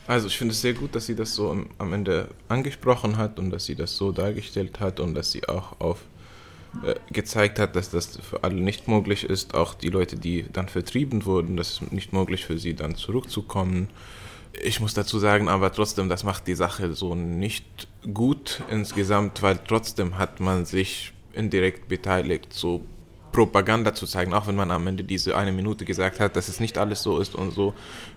Also 0.08 0.26
ich 0.26 0.38
finde 0.38 0.52
es 0.52 0.62
sehr 0.62 0.72
gut, 0.72 0.94
dass 0.94 1.04
sie 1.04 1.14
das 1.14 1.34
so 1.34 1.54
am 1.76 1.92
Ende 1.92 2.28
angesprochen 2.48 3.18
hat 3.18 3.38
und 3.38 3.50
dass 3.50 3.66
sie 3.66 3.74
das 3.74 3.94
so 3.94 4.10
dargestellt 4.10 4.80
hat 4.80 5.00
und 5.00 5.12
dass 5.12 5.32
sie 5.32 5.46
auch 5.46 5.78
auf 5.80 5.98
äh, 6.82 6.94
gezeigt 7.12 7.58
hat, 7.58 7.76
dass 7.76 7.90
das 7.90 8.16
für 8.16 8.42
alle 8.42 8.54
nicht 8.54 8.88
möglich 8.88 9.24
ist, 9.24 9.52
auch 9.52 9.74
die 9.74 9.90
Leute, 9.90 10.16
die 10.16 10.46
dann 10.50 10.68
vertrieben 10.68 11.26
wurden, 11.26 11.58
dass 11.58 11.82
es 11.82 11.92
nicht 11.92 12.14
möglich 12.14 12.46
für 12.46 12.58
sie 12.58 12.72
dann 12.72 12.94
zurückzukommen. 12.94 13.90
Ich 14.62 14.80
muss 14.80 14.94
dazu 14.94 15.18
sagen, 15.18 15.46
aber 15.46 15.72
trotzdem, 15.72 16.08
das 16.08 16.24
macht 16.24 16.46
die 16.46 16.54
Sache 16.54 16.94
so 16.94 17.14
nicht 17.14 17.86
gut 18.14 18.62
insgesamt, 18.70 19.42
weil 19.42 19.60
trotzdem 19.66 20.16
hat 20.16 20.40
man 20.40 20.64
sich 20.64 21.12
indirekt 21.34 21.86
beteiligt, 21.88 22.54
so 22.54 22.82
Propaganda 23.32 23.94
zu 23.94 24.06
zeigen, 24.06 24.32
auch 24.34 24.46
wenn 24.46 24.56
man 24.56 24.70
am 24.70 24.86
Ende 24.86 25.04
diese 25.04 25.36
eine 25.36 25.52
Minute 25.52 25.84
gesagt 25.84 26.20
hat, 26.20 26.36
dass 26.36 26.48
es 26.48 26.60
nicht 26.60 26.78
alles 26.78 27.02
so 27.02 27.18
ist 27.18 27.34
und 27.34 27.52
so. 27.52 27.74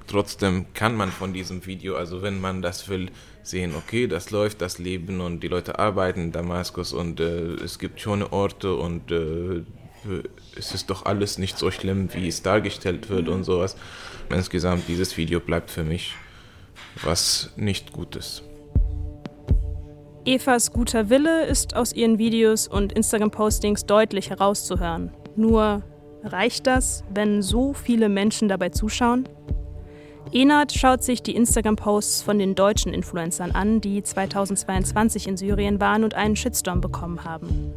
Trotzdem 0.08 0.66
kann 0.74 0.96
man 0.96 1.12
von 1.12 1.34
diesem 1.34 1.66
Video, 1.66 1.96
also 1.96 2.22
wenn 2.22 2.40
man 2.40 2.62
das 2.62 2.90
will, 2.90 3.10
sehen, 3.44 3.74
okay, 3.76 4.08
das 4.08 4.32
läuft, 4.32 4.62
das 4.62 4.78
Leben 4.78 5.22
und 5.22 5.42
die 5.42 5.48
Leute 5.48 5.80
arbeiten 5.80 6.22
in 6.22 6.32
Damaskus 6.32 6.94
und 6.94 7.20
äh, 7.20 7.54
es 7.56 7.80
gibt 7.80 8.00
schöne 8.00 8.32
Orte 8.32 8.76
und 8.76 9.12
äh, 9.12 9.64
es 10.56 10.74
ist 10.74 10.90
doch 10.90 11.06
alles 11.06 11.38
nicht 11.38 11.58
so 11.58 11.70
schlimm, 11.72 12.10
wie 12.14 12.28
es 12.28 12.42
dargestellt 12.42 13.10
wird 13.10 13.30
und 13.30 13.44
sowas. 13.44 13.76
Insgesamt, 14.30 14.88
dieses 14.88 15.18
Video 15.18 15.40
bleibt 15.40 15.70
für 15.70 15.84
mich 15.84 16.16
was 17.04 17.52
nicht 17.56 17.94
Gutes. 17.94 18.44
Evas 20.24 20.72
guter 20.72 21.10
Wille 21.10 21.48
ist 21.48 21.76
aus 21.76 21.94
ihren 21.94 22.20
Videos 22.20 22.68
und 22.68 22.94
Instagram-Postings 22.94 23.88
deutlich 23.88 24.30
herauszuhören. 24.30 25.10
Nur 25.36 25.82
reicht 26.24 26.68
das, 26.68 27.04
wenn 27.12 27.42
so 27.42 27.74
viele 27.74 28.08
Menschen 28.08 28.48
dabei 28.48 28.70
zuschauen? 28.70 29.28
Enat 30.32 30.74
schaut 30.74 31.02
sich 31.02 31.24
die 31.24 31.36
Instagram-Posts 31.36 32.22
von 32.22 32.38
den 32.38 32.54
deutschen 32.54 32.94
Influencern 32.94 33.50
an, 33.50 33.82
die 33.82 34.04
2022 34.04 35.28
in 35.28 35.38
Syrien 35.38 35.82
waren 35.82 36.04
und 36.04 36.14
einen 36.14 36.36
Shitstorm 36.36 36.82
bekommen 36.82 37.26
haben. 37.26 37.74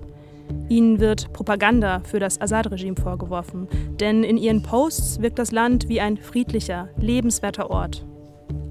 Ihnen 0.69 1.01
wird 1.01 1.33
Propaganda 1.33 2.03
für 2.05 2.19
das 2.19 2.39
Assad-Regime 2.39 2.97
vorgeworfen, 2.97 3.69
denn 3.99 4.23
in 4.23 4.37
ihren 4.37 4.63
Posts 4.63 5.23
wirkt 5.23 5.39
das 5.39 5.51
Land 5.51 5.89
wie 5.89 6.03
ein 6.03 6.19
friedlicher, 6.19 6.91
lebenswerter 6.99 7.71
Ort. 7.71 8.05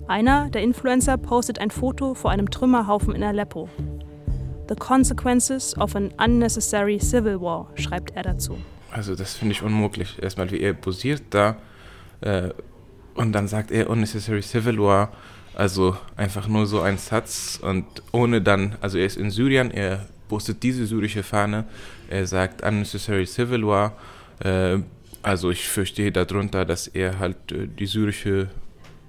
Einer 0.08 0.50
der 0.50 0.62
Influencer 0.62 1.18
postet 1.18 1.60
ein 1.60 1.72
Foto 1.72 2.13
vor 2.13 2.32
einem 2.32 2.52
Trümmerhaufen 2.52 3.16
in 3.16 3.24
Aleppo. 3.24 3.70
The 4.68 4.76
consequences 4.76 5.78
of 5.78 5.96
an 5.96 6.12
unnecessary 6.18 7.00
civil 7.00 7.39
war, 7.39 7.70
schreibt 7.76 8.16
er 8.16 8.24
dazu. 8.24 8.58
Also 8.92 9.16
das 9.16 9.36
finde 9.36 9.54
ich 9.54 9.63
unmöglich. 9.63 10.22
Erstmal, 10.22 10.52
wie 10.52 10.60
er 10.60 10.74
posiert 10.74 11.24
da 11.30 11.56
äh, 12.22 12.50
und 13.16 13.32
dann 13.32 13.48
sagt 13.48 13.72
er 13.72 13.89
unnecessary 13.89 14.42
civil 14.42 14.78
war. 14.80 15.12
Also 15.56 15.96
einfach 16.18 16.48
nur 16.48 16.66
so 16.66 16.82
ein 16.82 16.98
Satz 16.98 17.60
und 17.62 17.86
ohne 18.12 18.42
dann, 18.42 18.76
also 18.82 18.98
er 18.98 19.06
ist 19.06 19.18
in 19.18 19.32
Syrien, 19.32 19.72
er 19.72 20.06
postet 20.28 20.63
diese 20.63 20.86
syrische 20.86 21.24
Fahne, 21.24 21.66
er 22.10 22.26
sagt 22.28 22.62
unnecessary 22.62 23.26
civil 23.26 23.66
war. 23.66 23.94
Äh, 24.39 24.80
also 25.22 25.52
ich 25.52 25.70
verstehe 25.70 26.12
darunter, 26.12 26.66
dass 26.66 26.88
er 26.88 27.20
halt 27.20 27.52
äh, 27.52 27.68
die 27.68 27.86
syrische 27.86 28.50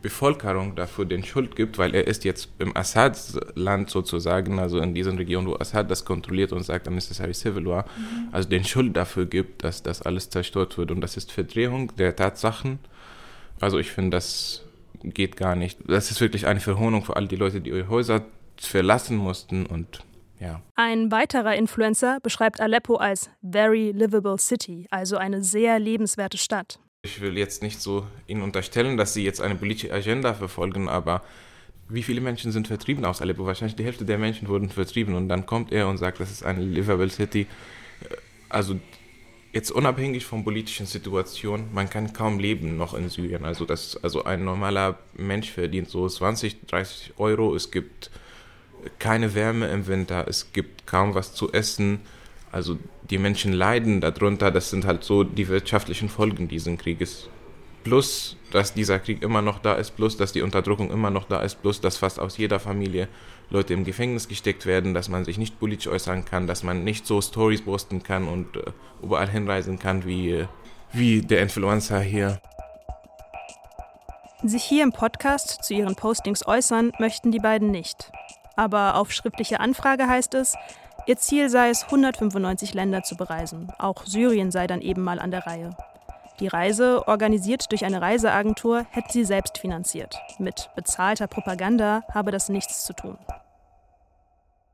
Bevölkerung 0.04 0.76
dafür 0.76 1.06
den 1.06 1.24
Schuld 1.24 1.56
gibt, 1.56 1.78
weil 1.78 1.94
er 1.94 2.06
ist 2.06 2.24
jetzt 2.24 2.50
im 2.58 2.76
Assad-Land 2.76 3.88
sozusagen, 3.88 4.58
also 4.58 4.78
in 4.78 4.92
diesen 4.92 5.16
Regionen, 5.16 5.48
wo 5.48 5.54
Assad 5.56 5.90
das 5.90 6.04
kontrolliert 6.04 6.52
und 6.52 6.62
sagt, 6.62 6.86
unnecessary 6.86 7.32
civil 7.32 7.64
war, 7.64 7.84
mhm. 7.84 8.28
also 8.30 8.46
den 8.46 8.64
Schuld 8.64 8.94
dafür 8.98 9.24
gibt, 9.24 9.64
dass 9.64 9.82
das 9.82 10.02
alles 10.02 10.28
zerstört 10.28 10.76
wird 10.76 10.90
und 10.90 11.00
das 11.00 11.16
ist 11.16 11.32
Verdrehung 11.32 11.90
der 11.96 12.14
Tatsachen. 12.14 12.80
Also 13.60 13.78
ich 13.78 13.92
finde, 13.92 14.10
das 14.10 14.62
geht 15.02 15.38
gar 15.38 15.56
nicht. 15.56 15.78
Das 15.88 16.10
ist 16.10 16.20
wirklich 16.20 16.46
eine 16.46 16.60
Verhohnung 16.60 17.02
für 17.02 17.16
all 17.16 17.26
die 17.26 17.36
Leute, 17.36 17.62
die 17.62 17.70
ihre 17.70 17.88
Häuser 17.88 18.26
verlassen 18.58 19.16
mussten 19.16 19.64
und 19.64 20.04
ja. 20.38 20.60
Ein 20.74 21.10
weiterer 21.10 21.56
Influencer 21.56 22.18
beschreibt 22.22 22.60
Aleppo 22.60 22.96
als 22.96 23.30
very 23.40 23.92
livable 23.92 24.36
city, 24.38 24.86
also 24.90 25.16
eine 25.16 25.42
sehr 25.42 25.78
lebenswerte 25.78 26.36
Stadt. 26.36 26.78
Ich 27.04 27.20
will 27.20 27.36
jetzt 27.36 27.62
nicht 27.62 27.82
so 27.82 28.06
Ihnen 28.26 28.40
unterstellen, 28.40 28.96
dass 28.96 29.12
Sie 29.12 29.22
jetzt 29.24 29.42
eine 29.42 29.54
politische 29.54 29.92
Agenda 29.92 30.32
verfolgen, 30.32 30.88
aber 30.88 31.22
wie 31.90 32.02
viele 32.02 32.22
Menschen 32.22 32.50
sind 32.50 32.66
vertrieben 32.66 33.04
aus 33.04 33.20
Aleppo? 33.20 33.44
Wahrscheinlich 33.44 33.76
die 33.76 33.84
Hälfte 33.84 34.06
der 34.06 34.16
Menschen 34.16 34.48
wurden 34.48 34.70
vertrieben 34.70 35.14
und 35.14 35.28
dann 35.28 35.44
kommt 35.44 35.70
er 35.70 35.86
und 35.88 35.98
sagt, 35.98 36.18
das 36.18 36.30
ist 36.30 36.42
eine 36.42 36.62
livable 36.64 37.10
city. 37.10 37.46
Also 38.48 38.80
jetzt 39.52 39.70
unabhängig 39.70 40.24
von 40.24 40.44
politischen 40.44 40.86
Situationen, 40.86 41.74
man 41.74 41.90
kann 41.90 42.14
kaum 42.14 42.38
leben 42.38 42.78
noch 42.78 42.94
in 42.94 43.10
Syrien. 43.10 43.44
Also 43.44 43.66
das, 43.66 44.02
also 44.02 44.24
ein 44.24 44.42
normaler 44.42 44.98
Mensch 45.12 45.50
verdient 45.50 45.90
so 45.90 46.08
20, 46.08 46.66
30 46.68 47.12
Euro. 47.18 47.54
Es 47.54 47.70
gibt 47.70 48.10
keine 48.98 49.34
Wärme 49.34 49.68
im 49.68 49.86
Winter, 49.86 50.26
es 50.26 50.54
gibt 50.54 50.86
kaum 50.86 51.14
was 51.14 51.34
zu 51.34 51.52
essen. 51.52 52.00
Also 52.54 52.78
die 53.10 53.18
Menschen 53.18 53.52
leiden 53.52 54.00
darunter. 54.00 54.52
Das 54.52 54.70
sind 54.70 54.84
halt 54.84 55.02
so 55.02 55.24
die 55.24 55.48
wirtschaftlichen 55.48 56.08
Folgen 56.08 56.46
dieses 56.46 56.78
Krieges. 56.78 57.28
Plus, 57.82 58.36
dass 58.52 58.72
dieser 58.72 59.00
Krieg 59.00 59.24
immer 59.24 59.42
noch 59.42 59.58
da 59.58 59.74
ist, 59.74 59.96
plus, 59.96 60.16
dass 60.16 60.30
die 60.30 60.40
Unterdrückung 60.40 60.92
immer 60.92 61.10
noch 61.10 61.24
da 61.24 61.40
ist, 61.42 61.60
plus, 61.62 61.80
dass 61.80 61.96
fast 61.96 62.20
aus 62.20 62.38
jeder 62.38 62.60
Familie 62.60 63.08
Leute 63.50 63.74
im 63.74 63.82
Gefängnis 63.82 64.28
gesteckt 64.28 64.66
werden, 64.66 64.94
dass 64.94 65.08
man 65.08 65.24
sich 65.24 65.36
nicht 65.36 65.58
politisch 65.58 65.88
äußern 65.88 66.24
kann, 66.24 66.46
dass 66.46 66.62
man 66.62 66.84
nicht 66.84 67.08
so 67.08 67.20
Stories 67.20 67.62
posten 67.62 68.04
kann 68.04 68.28
und 68.28 68.56
äh, 68.56 68.62
überall 69.02 69.28
hinreisen 69.28 69.80
kann 69.80 70.06
wie, 70.06 70.30
äh, 70.30 70.46
wie 70.92 71.22
der 71.22 71.42
Influencer 71.42 71.98
hier. 71.98 72.40
Sich 74.44 74.62
hier 74.62 74.84
im 74.84 74.92
Podcast 74.92 75.64
zu 75.64 75.74
ihren 75.74 75.96
Postings 75.96 76.46
äußern 76.46 76.92
möchten 77.00 77.32
die 77.32 77.40
beiden 77.40 77.72
nicht. 77.72 78.12
Aber 78.54 78.94
auf 78.94 79.10
schriftliche 79.10 79.58
Anfrage 79.58 80.06
heißt 80.06 80.34
es, 80.34 80.54
ihr 81.06 81.16
Ziel 81.16 81.48
sei 81.48 81.70
es, 81.70 81.84
195 81.84 82.74
Länder 82.74 83.02
zu 83.02 83.16
bereisen. 83.16 83.72
Auch 83.78 84.06
Syrien 84.06 84.50
sei 84.50 84.66
dann 84.66 84.80
eben 84.80 85.02
mal 85.02 85.18
an 85.18 85.30
der 85.30 85.46
Reihe. 85.46 85.76
Die 86.40 86.48
Reise, 86.48 87.06
organisiert 87.06 87.70
durch 87.70 87.84
eine 87.84 88.00
Reiseagentur, 88.00 88.86
hätte 88.90 89.12
sie 89.12 89.24
selbst 89.24 89.58
finanziert. 89.58 90.18
Mit 90.38 90.70
bezahlter 90.74 91.28
Propaganda 91.28 92.02
habe 92.12 92.32
das 92.32 92.48
nichts 92.48 92.84
zu 92.84 92.92
tun. 92.92 93.16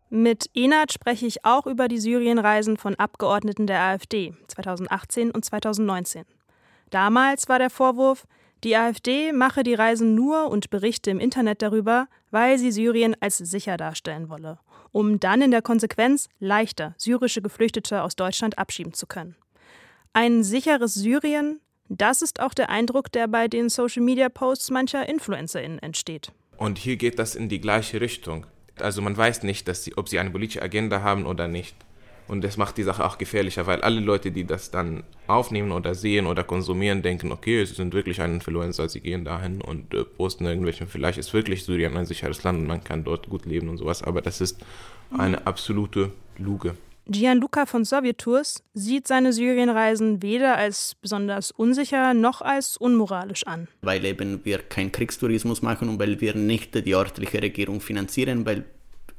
Mit 0.09 0.51
Enat 0.55 0.93
spreche 0.93 1.27
ich 1.27 1.45
auch 1.45 1.67
über 1.67 1.87
die 1.87 1.99
Syrienreisen 1.99 2.77
von 2.77 2.97
Abgeordneten 2.97 3.67
der 3.67 3.81
AfD 3.81 4.35
2018 4.49 5.31
und 5.31 5.45
2019. 5.45 6.25
Damals 6.91 7.49
war 7.49 7.59
der 7.59 7.71
Vorwurf, 7.71 8.27
die 8.65 8.77
AfD 8.77 9.33
mache 9.33 9.63
die 9.63 9.75
Reisen 9.75 10.15
nur 10.15 10.51
und 10.51 10.69
berichte 10.71 11.11
im 11.11 11.21
Internet 11.21 11.63
darüber, 11.63 12.09
weil 12.31 12.59
sie 12.59 12.73
Syrien 12.73 13.15
als 13.21 13.39
sicher 13.39 13.77
darstellen 13.77 14.29
wolle, 14.29 14.59
um 14.93 15.21
dann 15.21 15.43
in 15.43 15.51
der 15.51 15.63
Konsequenz 15.63 16.29
leichter 16.39 16.95
syrische 16.97 17.43
Geflüchtete 17.43 18.03
aus 18.03 18.17
Deutschland 18.17 18.59
abschieben 18.59 18.93
zu 18.93 19.07
können. 19.07 19.37
Ein 20.13 20.43
sicheres 20.43 20.95
Syrien, 20.95 21.61
das 21.89 22.23
ist 22.23 22.41
auch 22.41 22.55
der 22.55 22.71
Eindruck, 22.71 23.13
der 23.13 23.29
bei 23.29 23.49
den 23.49 23.69
Social-Media-Posts 23.69 24.71
mancher 24.71 25.09
InfluencerInnen 25.09 25.79
entsteht. 25.79 26.33
Und 26.57 26.79
hier 26.79 26.97
geht 26.97 27.19
das 27.19 27.35
in 27.35 27.49
die 27.49 27.61
gleiche 27.61 28.01
Richtung. 28.01 28.47
Also 28.79 29.03
man 29.03 29.17
weiß 29.17 29.43
nicht, 29.45 29.69
sie, 29.75 29.97
ob 29.97 30.09
sie 30.09 30.19
eine 30.19 30.31
politische 30.31 30.63
Agenda 30.63 31.03
haben 31.03 31.27
oder 31.27 31.49
nicht. 31.49 31.75
Und 32.31 32.45
das 32.45 32.57
macht 32.57 32.79
die 32.79 32.85
Sache 32.85 33.05
auch 33.05 33.19
gefährlicher, 33.19 33.67
weil 33.67 33.81
alle 33.81 33.99
Leute, 33.99 34.31
die 34.31 34.45
das 34.45 34.71
dann 34.71 35.03
aufnehmen 35.27 35.73
oder 35.73 35.97
sehen 35.97 36.29
oder 36.29 36.45
konsumieren, 36.45 37.03
denken, 37.03 37.33
okay, 37.33 37.65
sie 37.65 37.75
sind 37.75 37.93
wirklich 37.93 38.21
ein 38.21 38.35
Influencer, 38.35 38.89
sie 38.89 39.01
gehen 39.01 39.25
dahin 39.25 39.61
und 39.61 39.93
äh, 39.93 40.05
posten 40.05 40.47
irgendwelchen, 40.47 40.87
vielleicht 40.87 41.19
ist 41.19 41.35
wirklich 41.35 41.65
Syrien 41.65 41.97
ein 41.97 42.07
sicheres 42.07 42.45
Land 42.45 42.61
und 42.61 42.69
man 42.69 42.85
kann 42.85 43.03
dort 43.03 43.29
gut 43.29 43.47
leben 43.47 43.69
und 43.69 43.79
sowas, 43.79 44.05
aber 44.05 44.23
das 44.23 44.41
ist 44.41 44.65
eine 45.19 45.45
absolute 45.45 46.13
Lüge. 46.39 46.77
Gianluca 47.07 47.67
von 47.67 47.85
Sowjettours 47.85 48.63
sieht 48.75 49.09
seine 49.09 49.33
Syrienreisen 49.33 50.23
weder 50.23 50.57
als 50.57 50.95
besonders 51.03 51.51
unsicher 51.51 52.15
noch 52.15 52.43
als 52.43 52.77
unmoralisch 52.77 53.45
an. 53.49 53.67
Weil 53.83 54.05
eben 54.05 54.45
wir 54.45 54.59
keinen 54.59 54.93
Kriegstourismus 54.93 55.63
machen 55.63 55.89
und 55.89 55.99
weil 55.99 56.21
wir 56.21 56.37
nicht 56.37 56.77
die 56.87 56.95
örtliche 56.95 57.43
Regierung 57.43 57.81
finanzieren, 57.81 58.47
weil 58.47 58.67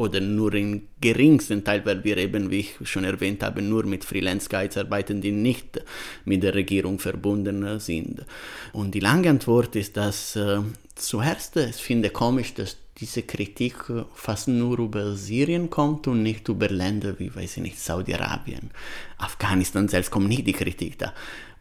oder 0.02 0.20
nur 0.20 0.54
im 0.56 0.88
geringsten 1.00 1.64
Teil, 1.64 1.86
weil 1.86 2.04
wir 2.04 2.18
eben, 2.18 2.50
wie 2.50 2.62
ich 2.62 2.76
schon 2.84 3.04
erwähnt 3.04 3.44
habe, 3.44 3.62
nur 3.62 3.86
mit 3.86 4.04
Freelance-Guides 4.04 4.78
arbeiten, 4.78 5.22
die 5.22 5.32
nicht 5.32 5.80
mit 6.26 6.42
der 6.42 6.56
Regierung 6.56 6.98
verbunden 6.98 7.80
sind. 7.80 8.26
Und 8.74 8.96
die 8.96 9.00
lange 9.00 9.30
Antwort 9.30 9.76
ist, 9.76 9.96
dass 9.98 10.36
äh, 10.36 10.62
zuerst, 10.96 11.56
ich 11.58 11.76
finde 11.76 12.10
komisch, 12.10 12.56
dass 12.56 12.78
diese 12.98 13.22
Kritik 13.22 13.76
fast 14.16 14.48
nur 14.48 14.80
über 14.80 15.16
Syrien 15.16 15.70
kommt 15.70 16.08
und 16.08 16.24
nicht 16.24 16.50
über 16.50 16.68
Länder 16.68 17.20
wie, 17.20 17.34
weiß 17.34 17.58
ich 17.58 17.64
nicht, 17.64 17.80
Saudi-Arabien. 17.80 18.72
Afghanistan 19.20 19.88
selbst 19.88 20.10
kommt 20.10 20.30
nicht 20.30 20.48
die 20.48 20.54
Kritik 20.54 20.98
da. 20.98 21.14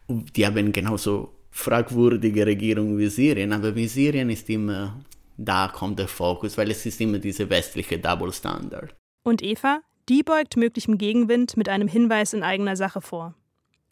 Die 0.07 0.45
haben 0.45 0.71
genauso 0.71 1.33
fragwürdige 1.51 2.45
Regierungen 2.45 2.97
wie 2.97 3.07
Syrien, 3.07 3.53
aber 3.53 3.75
wie 3.75 3.87
Syrien 3.87 4.29
ist 4.31 4.49
immer 4.49 4.95
da 5.37 5.67
kommt 5.67 5.99
der 5.99 6.07
Fokus, 6.07 6.57
weil 6.57 6.71
es 6.71 6.85
ist 6.85 7.01
immer 7.01 7.19
diese 7.19 7.49
westliche 7.49 7.99
Double 7.99 8.31
Standard. 8.31 8.95
Und 9.23 9.41
Eva, 9.41 9.81
die 10.09 10.23
beugt 10.23 10.57
möglichem 10.57 10.97
Gegenwind 10.97 11.57
mit 11.57 11.69
einem 11.69 11.87
Hinweis 11.87 12.33
in 12.33 12.43
eigener 12.43 12.75
Sache 12.75 13.01
vor. 13.01 13.35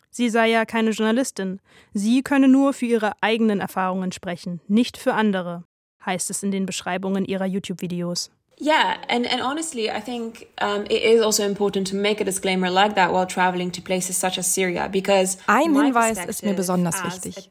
Sie 0.10 0.30
sei 0.30 0.50
ja 0.50 0.66
keine 0.66 0.90
Journalistin. 0.92 1.60
Sie 1.94 2.24
könne 2.24 2.48
nur 2.48 2.74
für 2.74 2.86
ihre 2.86 3.14
eigenen 3.22 3.60
Erfahrungen 3.60 4.12
sprechen, 4.12 4.60
nicht 4.68 4.98
für 4.98 5.14
andere, 5.14 5.64
heißt 6.06 6.30
es 6.30 6.42
in 6.42 6.52
den 6.52 6.66
Beschreibungen 6.66 7.26
ihrer 7.26 7.46
YouTube-Videos. 7.46 8.32
Yeah, 8.62 8.98
and, 9.08 9.26
and 9.26 9.42
honestly, 9.42 9.90
I 9.90 10.02
think 10.02 10.50
um, 10.60 10.84
it 10.90 11.02
is 11.02 11.22
also 11.22 11.44
important 11.46 11.88
to 11.88 11.96
make 11.96 12.20
a 12.20 12.26
disclaimer 12.26 12.70
like 12.70 12.96
that 12.96 13.14
while 13.14 13.26
traveling 13.26 13.72
to 13.72 13.82
places 13.82 14.18
such 14.18 14.38
as 14.38 14.54
Syria, 14.54 14.90
because 14.92 15.38
ein 15.48 15.74
Hinweis 15.74 16.26
ist 16.26 16.44
mir 16.44 16.54
besonders 16.54 17.02
wichtig. 17.06 17.48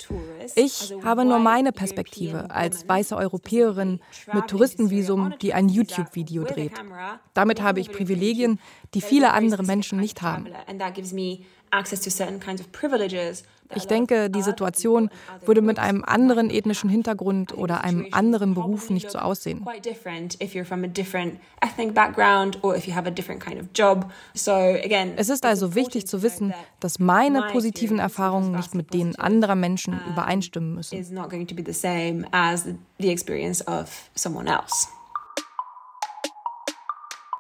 Ich 0.55 0.93
habe 1.03 1.25
nur 1.25 1.39
meine 1.39 1.73
Perspektive 1.73 2.51
als 2.51 2.87
weiße 2.87 3.17
Europäerin 3.17 4.01
mit 4.35 4.49
Touristenvisum, 4.49 5.33
die 5.41 5.55
ein 5.55 5.71
YouTube-Video 5.71 6.45
dreht. 6.45 6.73
Damit 7.33 7.63
habe 7.63 7.81
ich 7.81 7.91
Privilegien, 7.91 8.61
die 8.93 9.01
viele 9.01 9.33
andere 9.33 9.63
Menschen 9.63 9.99
nicht 10.01 10.21
haben. 10.21 10.49
Ich 13.75 13.87
denke, 13.87 14.31
die 14.31 14.43
Situation 14.43 15.11
würde 15.45 15.61
mit 15.61 15.79
einem 15.79 16.05
anderen 16.05 16.49
ethnischen 16.51 16.89
Hintergrund 16.89 17.57
oder 17.57 17.85
einem 17.85 18.07
anderen 18.13 18.55
Beruf 18.55 18.89
nicht 18.89 19.11
so 19.11 19.19
aussehen. 19.19 19.65
Es 25.17 25.29
ist 25.29 25.45
also 25.45 25.75
wichtig 25.75 26.07
zu 26.07 26.23
wissen, 26.23 26.55
dass 26.81 26.99
meine 26.99 27.43
positiven 27.53 27.99
Erfahrungen 27.99 28.53
nicht 28.53 28.75
mit 28.75 28.95
denen 28.95 29.17
anderer 29.17 29.55
Menschen 29.55 30.01
übereinstimmen 30.09 30.75
müssen. 30.75 30.97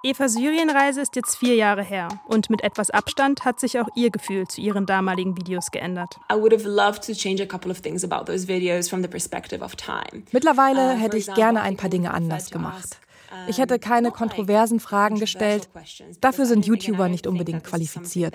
Evas 0.04 0.34
Syrienreise 0.34 1.00
ist 1.00 1.16
jetzt 1.16 1.36
vier 1.36 1.56
Jahre 1.56 1.82
her 1.82 2.08
und 2.28 2.50
mit 2.50 2.62
etwas 2.62 2.90
Abstand 2.90 3.44
hat 3.44 3.58
sich 3.58 3.80
auch 3.80 3.88
ihr 3.96 4.10
Gefühl 4.10 4.46
zu 4.46 4.60
ihren 4.60 4.86
damaligen 4.86 5.36
Videos 5.36 5.72
geändert. 5.72 6.20
Mittlerweile 10.30 10.94
uh, 10.94 10.98
hätte 10.98 11.16
ich 11.16 11.34
gerne 11.34 11.62
ein 11.62 11.76
paar 11.76 11.90
Dinge 11.90 12.14
anders 12.14 12.50
gemacht. 12.50 13.00
Ich 13.48 13.58
hätte 13.58 13.78
keine 13.78 14.10
kontroversen 14.10 14.80
Fragen 14.80 15.18
gestellt. 15.18 15.68
Dafür 16.20 16.46
sind 16.46 16.66
YouTuber 16.66 17.08
nicht 17.08 17.26
unbedingt 17.26 17.64
qualifiziert. 17.64 18.34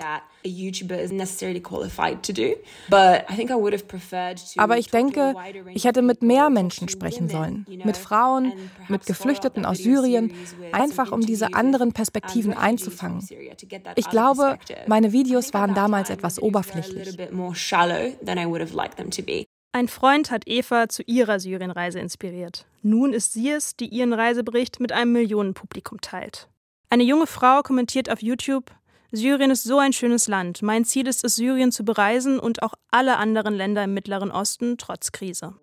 Aber 4.56 4.78
ich 4.78 4.90
denke, 4.90 5.34
ich 5.72 5.84
hätte 5.84 6.02
mit 6.02 6.22
mehr 6.22 6.50
Menschen 6.50 6.88
sprechen 6.88 7.28
sollen. 7.28 7.66
Mit 7.84 7.96
Frauen, 7.96 8.52
mit 8.88 9.06
Geflüchteten 9.06 9.64
aus 9.64 9.78
Syrien, 9.78 10.32
einfach 10.72 11.12
um 11.12 11.20
diese 11.20 11.54
anderen 11.54 11.92
Perspektiven 11.92 12.54
einzufangen. 12.54 13.26
Ich 13.96 14.10
glaube, 14.10 14.58
meine 14.86 15.12
Videos 15.12 15.54
waren 15.54 15.74
damals 15.74 16.10
etwas 16.10 16.40
oberflächlich. 16.40 17.16
Ein 19.74 19.88
Freund 19.88 20.30
hat 20.30 20.44
Eva 20.46 20.88
zu 20.88 21.02
ihrer 21.02 21.40
Syrienreise 21.40 21.98
inspiriert. 21.98 22.64
Nun 22.82 23.12
ist 23.12 23.32
sie 23.32 23.50
es, 23.50 23.74
die 23.74 23.88
ihren 23.88 24.12
Reisebericht 24.12 24.78
mit 24.78 24.92
einem 24.92 25.10
Millionenpublikum 25.10 26.00
teilt. 26.00 26.48
Eine 26.90 27.02
junge 27.02 27.26
Frau 27.26 27.62
kommentiert 27.62 28.08
auf 28.08 28.22
YouTube: 28.22 28.70
Syrien 29.10 29.50
ist 29.50 29.64
so 29.64 29.80
ein 29.80 29.92
schönes 29.92 30.28
Land. 30.28 30.62
Mein 30.62 30.84
Ziel 30.84 31.08
ist 31.08 31.24
es, 31.24 31.34
Syrien 31.34 31.72
zu 31.72 31.84
bereisen 31.84 32.38
und 32.38 32.62
auch 32.62 32.74
alle 32.92 33.16
anderen 33.16 33.52
Länder 33.52 33.82
im 33.82 33.94
Mittleren 33.94 34.30
Osten 34.30 34.78
trotz 34.78 35.10
Krise. 35.10 35.54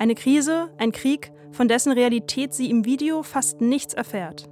Eine 0.00 0.16
Krise, 0.16 0.74
ein 0.78 0.90
Krieg, 0.90 1.30
von 1.52 1.68
dessen 1.68 1.92
Realität 1.92 2.52
sie 2.52 2.68
im 2.68 2.84
Video 2.84 3.22
fast 3.22 3.60
nichts 3.60 3.94
erfährt. 3.94 4.48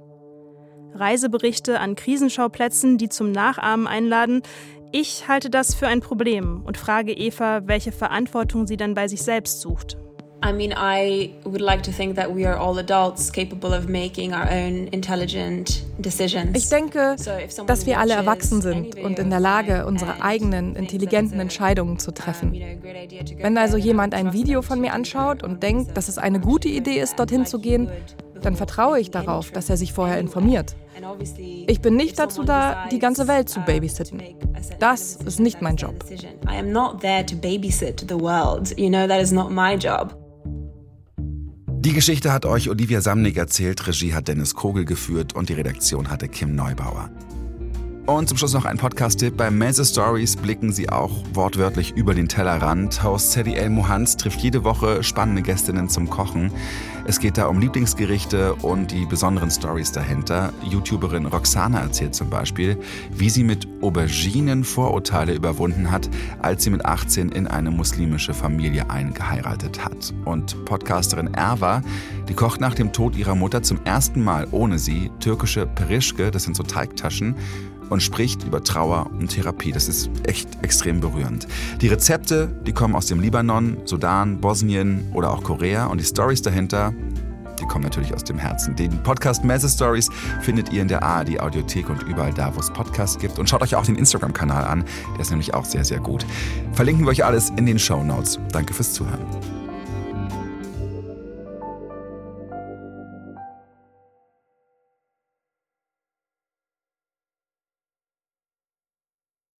Reiseberichte 0.93 1.81
an 1.81 1.95
Krisenschauplätzen, 1.95 2.97
die 2.97 3.09
zum 3.09 3.33
Nachahmen 3.33 3.87
einladen, 3.87 4.41
ich 4.91 5.27
halte 5.27 5.49
das 5.49 5.75
für 5.75 5.87
ein 5.87 6.01
Problem 6.01 6.63
und 6.65 6.77
frage 6.77 7.13
Eva, 7.13 7.61
welche 7.65 7.91
Verantwortung 7.91 8.67
sie 8.67 8.77
dann 8.77 8.93
bei 8.93 9.07
sich 9.07 9.21
selbst 9.21 9.61
sucht. 9.61 9.97
I 10.41 10.53
mean, 10.53 10.71
I 10.71 11.33
would 11.43 11.59
like 11.59 11.83
to 11.83 11.91
think 11.91 12.15
that 12.15 12.33
we 12.33 12.47
are 12.47 12.57
all 12.57 12.79
adults 12.79 13.29
capable 13.29 13.73
of 13.73 13.89
making 13.89 14.33
our 14.33 14.49
own 14.49 14.87
intelligent 14.87 15.83
decisions. 15.97 16.57
Ich 16.57 16.69
denke, 16.69 17.17
dass 17.67 17.85
wir 17.85 17.99
alle 17.99 18.13
erwachsen 18.13 18.61
sind 18.61 18.97
und 18.99 19.19
in 19.19 19.29
der 19.29 19.41
Lage, 19.41 19.85
unsere 19.85 20.23
eigenen 20.23 20.77
intelligenten 20.77 21.41
Entscheidungen 21.41 21.99
zu 21.99 22.13
treffen. 22.13 22.53
Wenn 22.53 23.57
also 23.57 23.75
jemand 23.75 24.13
ein 24.13 24.31
Video 24.31 24.61
von 24.61 24.79
mir 24.79 24.93
anschaut 24.93 25.43
und 25.43 25.61
denkt, 25.61 25.97
dass 25.97 26.07
es 26.07 26.17
eine 26.17 26.39
gute 26.39 26.69
Idee 26.69 27.01
ist, 27.01 27.19
dorthin 27.19 27.45
zu 27.45 27.59
gehen, 27.59 27.91
dann 28.41 28.55
vertraue 28.55 28.99
ich 28.99 29.11
darauf, 29.11 29.51
dass 29.51 29.69
er 29.69 29.77
sich 29.77 29.93
vorher 29.93 30.19
informiert. 30.19 30.75
Ich 31.67 31.81
bin 31.81 31.95
nicht 31.95 32.19
dazu 32.19 32.43
da, 32.43 32.87
die 32.91 32.99
ganze 32.99 33.27
Welt 33.27 33.49
zu 33.49 33.61
babysitten. 33.61 34.21
Das 34.79 35.15
ist 35.15 35.39
nicht 35.39 35.61
mein 35.61 35.75
Job. 35.77 36.05
Die 41.81 41.93
Geschichte 41.93 42.33
hat 42.33 42.45
euch 42.45 42.69
Olivia 42.69 42.99
Samnig 42.99 43.37
erzählt, 43.37 43.87
Regie 43.87 44.13
hat 44.13 44.27
Dennis 44.27 44.53
Kogel 44.53 44.83
geführt 44.83 45.33
und 45.33 45.47
die 45.47 45.53
Redaktion 45.53 46.09
hatte 46.09 46.27
Kim 46.27 46.53
Neubauer. 46.53 47.09
Und 48.09 48.27
zum 48.27 48.39
Schluss 48.39 48.55
noch 48.55 48.65
ein 48.65 48.79
Podcast-Tipp. 48.79 49.37
Bei 49.37 49.51
Mese 49.51 49.85
Stories 49.85 50.35
blicken 50.35 50.73
sie 50.73 50.89
auch 50.89 51.11
wortwörtlich 51.33 51.91
über 51.95 52.15
den 52.15 52.27
Tellerrand. 52.27 53.03
Host 53.03 53.33
Sadie 53.33 53.53
El 53.53 53.69
Mohans 53.69 54.17
trifft 54.17 54.39
jede 54.39 54.63
Woche 54.63 55.03
spannende 55.03 55.43
Gästinnen 55.43 55.89
zum 55.89 56.09
Kochen. 56.09 56.51
Es 57.05 57.19
geht 57.19 57.37
da 57.37 57.45
um 57.45 57.59
Lieblingsgerichte 57.59 58.55
und 58.55 58.89
die 58.89 59.05
besonderen 59.05 59.51
Stories 59.51 59.91
dahinter. 59.91 60.51
YouTuberin 60.63 61.27
Roxana 61.27 61.81
erzählt 61.81 62.15
zum 62.15 62.31
Beispiel, 62.31 62.79
wie 63.11 63.29
sie 63.29 63.43
mit 63.43 63.67
Auberginen 63.79 64.63
Vorurteile 64.63 65.35
überwunden 65.35 65.91
hat, 65.91 66.09
als 66.41 66.63
sie 66.63 66.71
mit 66.71 66.85
18 66.85 67.29
in 67.29 67.45
eine 67.45 67.69
muslimische 67.69 68.33
Familie 68.33 68.89
eingeheiratet 68.89 69.85
hat. 69.85 70.15
Und 70.25 70.65
Podcasterin 70.65 71.35
Erwa, 71.35 71.83
die 72.27 72.33
kocht 72.33 72.59
nach 72.59 72.73
dem 72.73 72.91
Tod 72.91 73.15
ihrer 73.15 73.35
Mutter 73.35 73.61
zum 73.61 73.79
ersten 73.85 74.23
Mal 74.23 74.47
ohne 74.49 74.79
sie 74.79 75.11
türkische 75.19 75.67
Perischke, 75.67 76.31
das 76.31 76.41
sind 76.41 76.57
so 76.57 76.63
Teigtaschen, 76.63 77.35
und 77.89 78.01
spricht 78.01 78.43
über 78.43 78.63
Trauer 78.63 79.09
und 79.11 79.29
Therapie. 79.29 79.71
Das 79.71 79.87
ist 79.87 80.09
echt 80.23 80.47
extrem 80.63 80.99
berührend. 80.99 81.47
Die 81.81 81.87
Rezepte, 81.87 82.47
die 82.65 82.73
kommen 82.73 82.95
aus 82.95 83.07
dem 83.07 83.19
Libanon, 83.19 83.77
Sudan, 83.85 84.39
Bosnien 84.39 85.09
oder 85.13 85.31
auch 85.31 85.43
Korea 85.43 85.87
und 85.87 85.99
die 85.99 86.05
Stories 86.05 86.41
dahinter, 86.41 86.93
die 87.59 87.65
kommen 87.65 87.83
natürlich 87.83 88.13
aus 88.13 88.23
dem 88.23 88.37
Herzen. 88.37 88.75
Den 88.75 89.03
Podcast 89.03 89.43
Messe 89.43 89.67
Stories 89.67 90.09
findet 90.41 90.71
ihr 90.71 90.81
in 90.81 90.87
der 90.87 91.03
ARD 91.03 91.39
Audiothek 91.39 91.89
und 91.89 92.03
überall 92.03 92.33
da, 92.33 92.55
wo 92.55 92.59
es 92.59 92.71
Podcasts 92.71 93.19
gibt. 93.19 93.37
Und 93.37 93.49
schaut 93.49 93.61
euch 93.61 93.75
auch 93.75 93.85
den 93.85 93.95
Instagram-Kanal 93.95 94.63
an, 94.63 94.85
der 95.13 95.21
ist 95.21 95.29
nämlich 95.29 95.53
auch 95.53 95.65
sehr, 95.65 95.83
sehr 95.83 95.99
gut. 95.99 96.25
Verlinken 96.73 97.05
wir 97.05 97.11
euch 97.11 97.25
alles 97.25 97.49
in 97.57 97.65
den 97.65 97.79
Show 97.79 98.03
Notes. 98.03 98.39
Danke 98.51 98.73
fürs 98.73 98.93
Zuhören. 98.93 99.58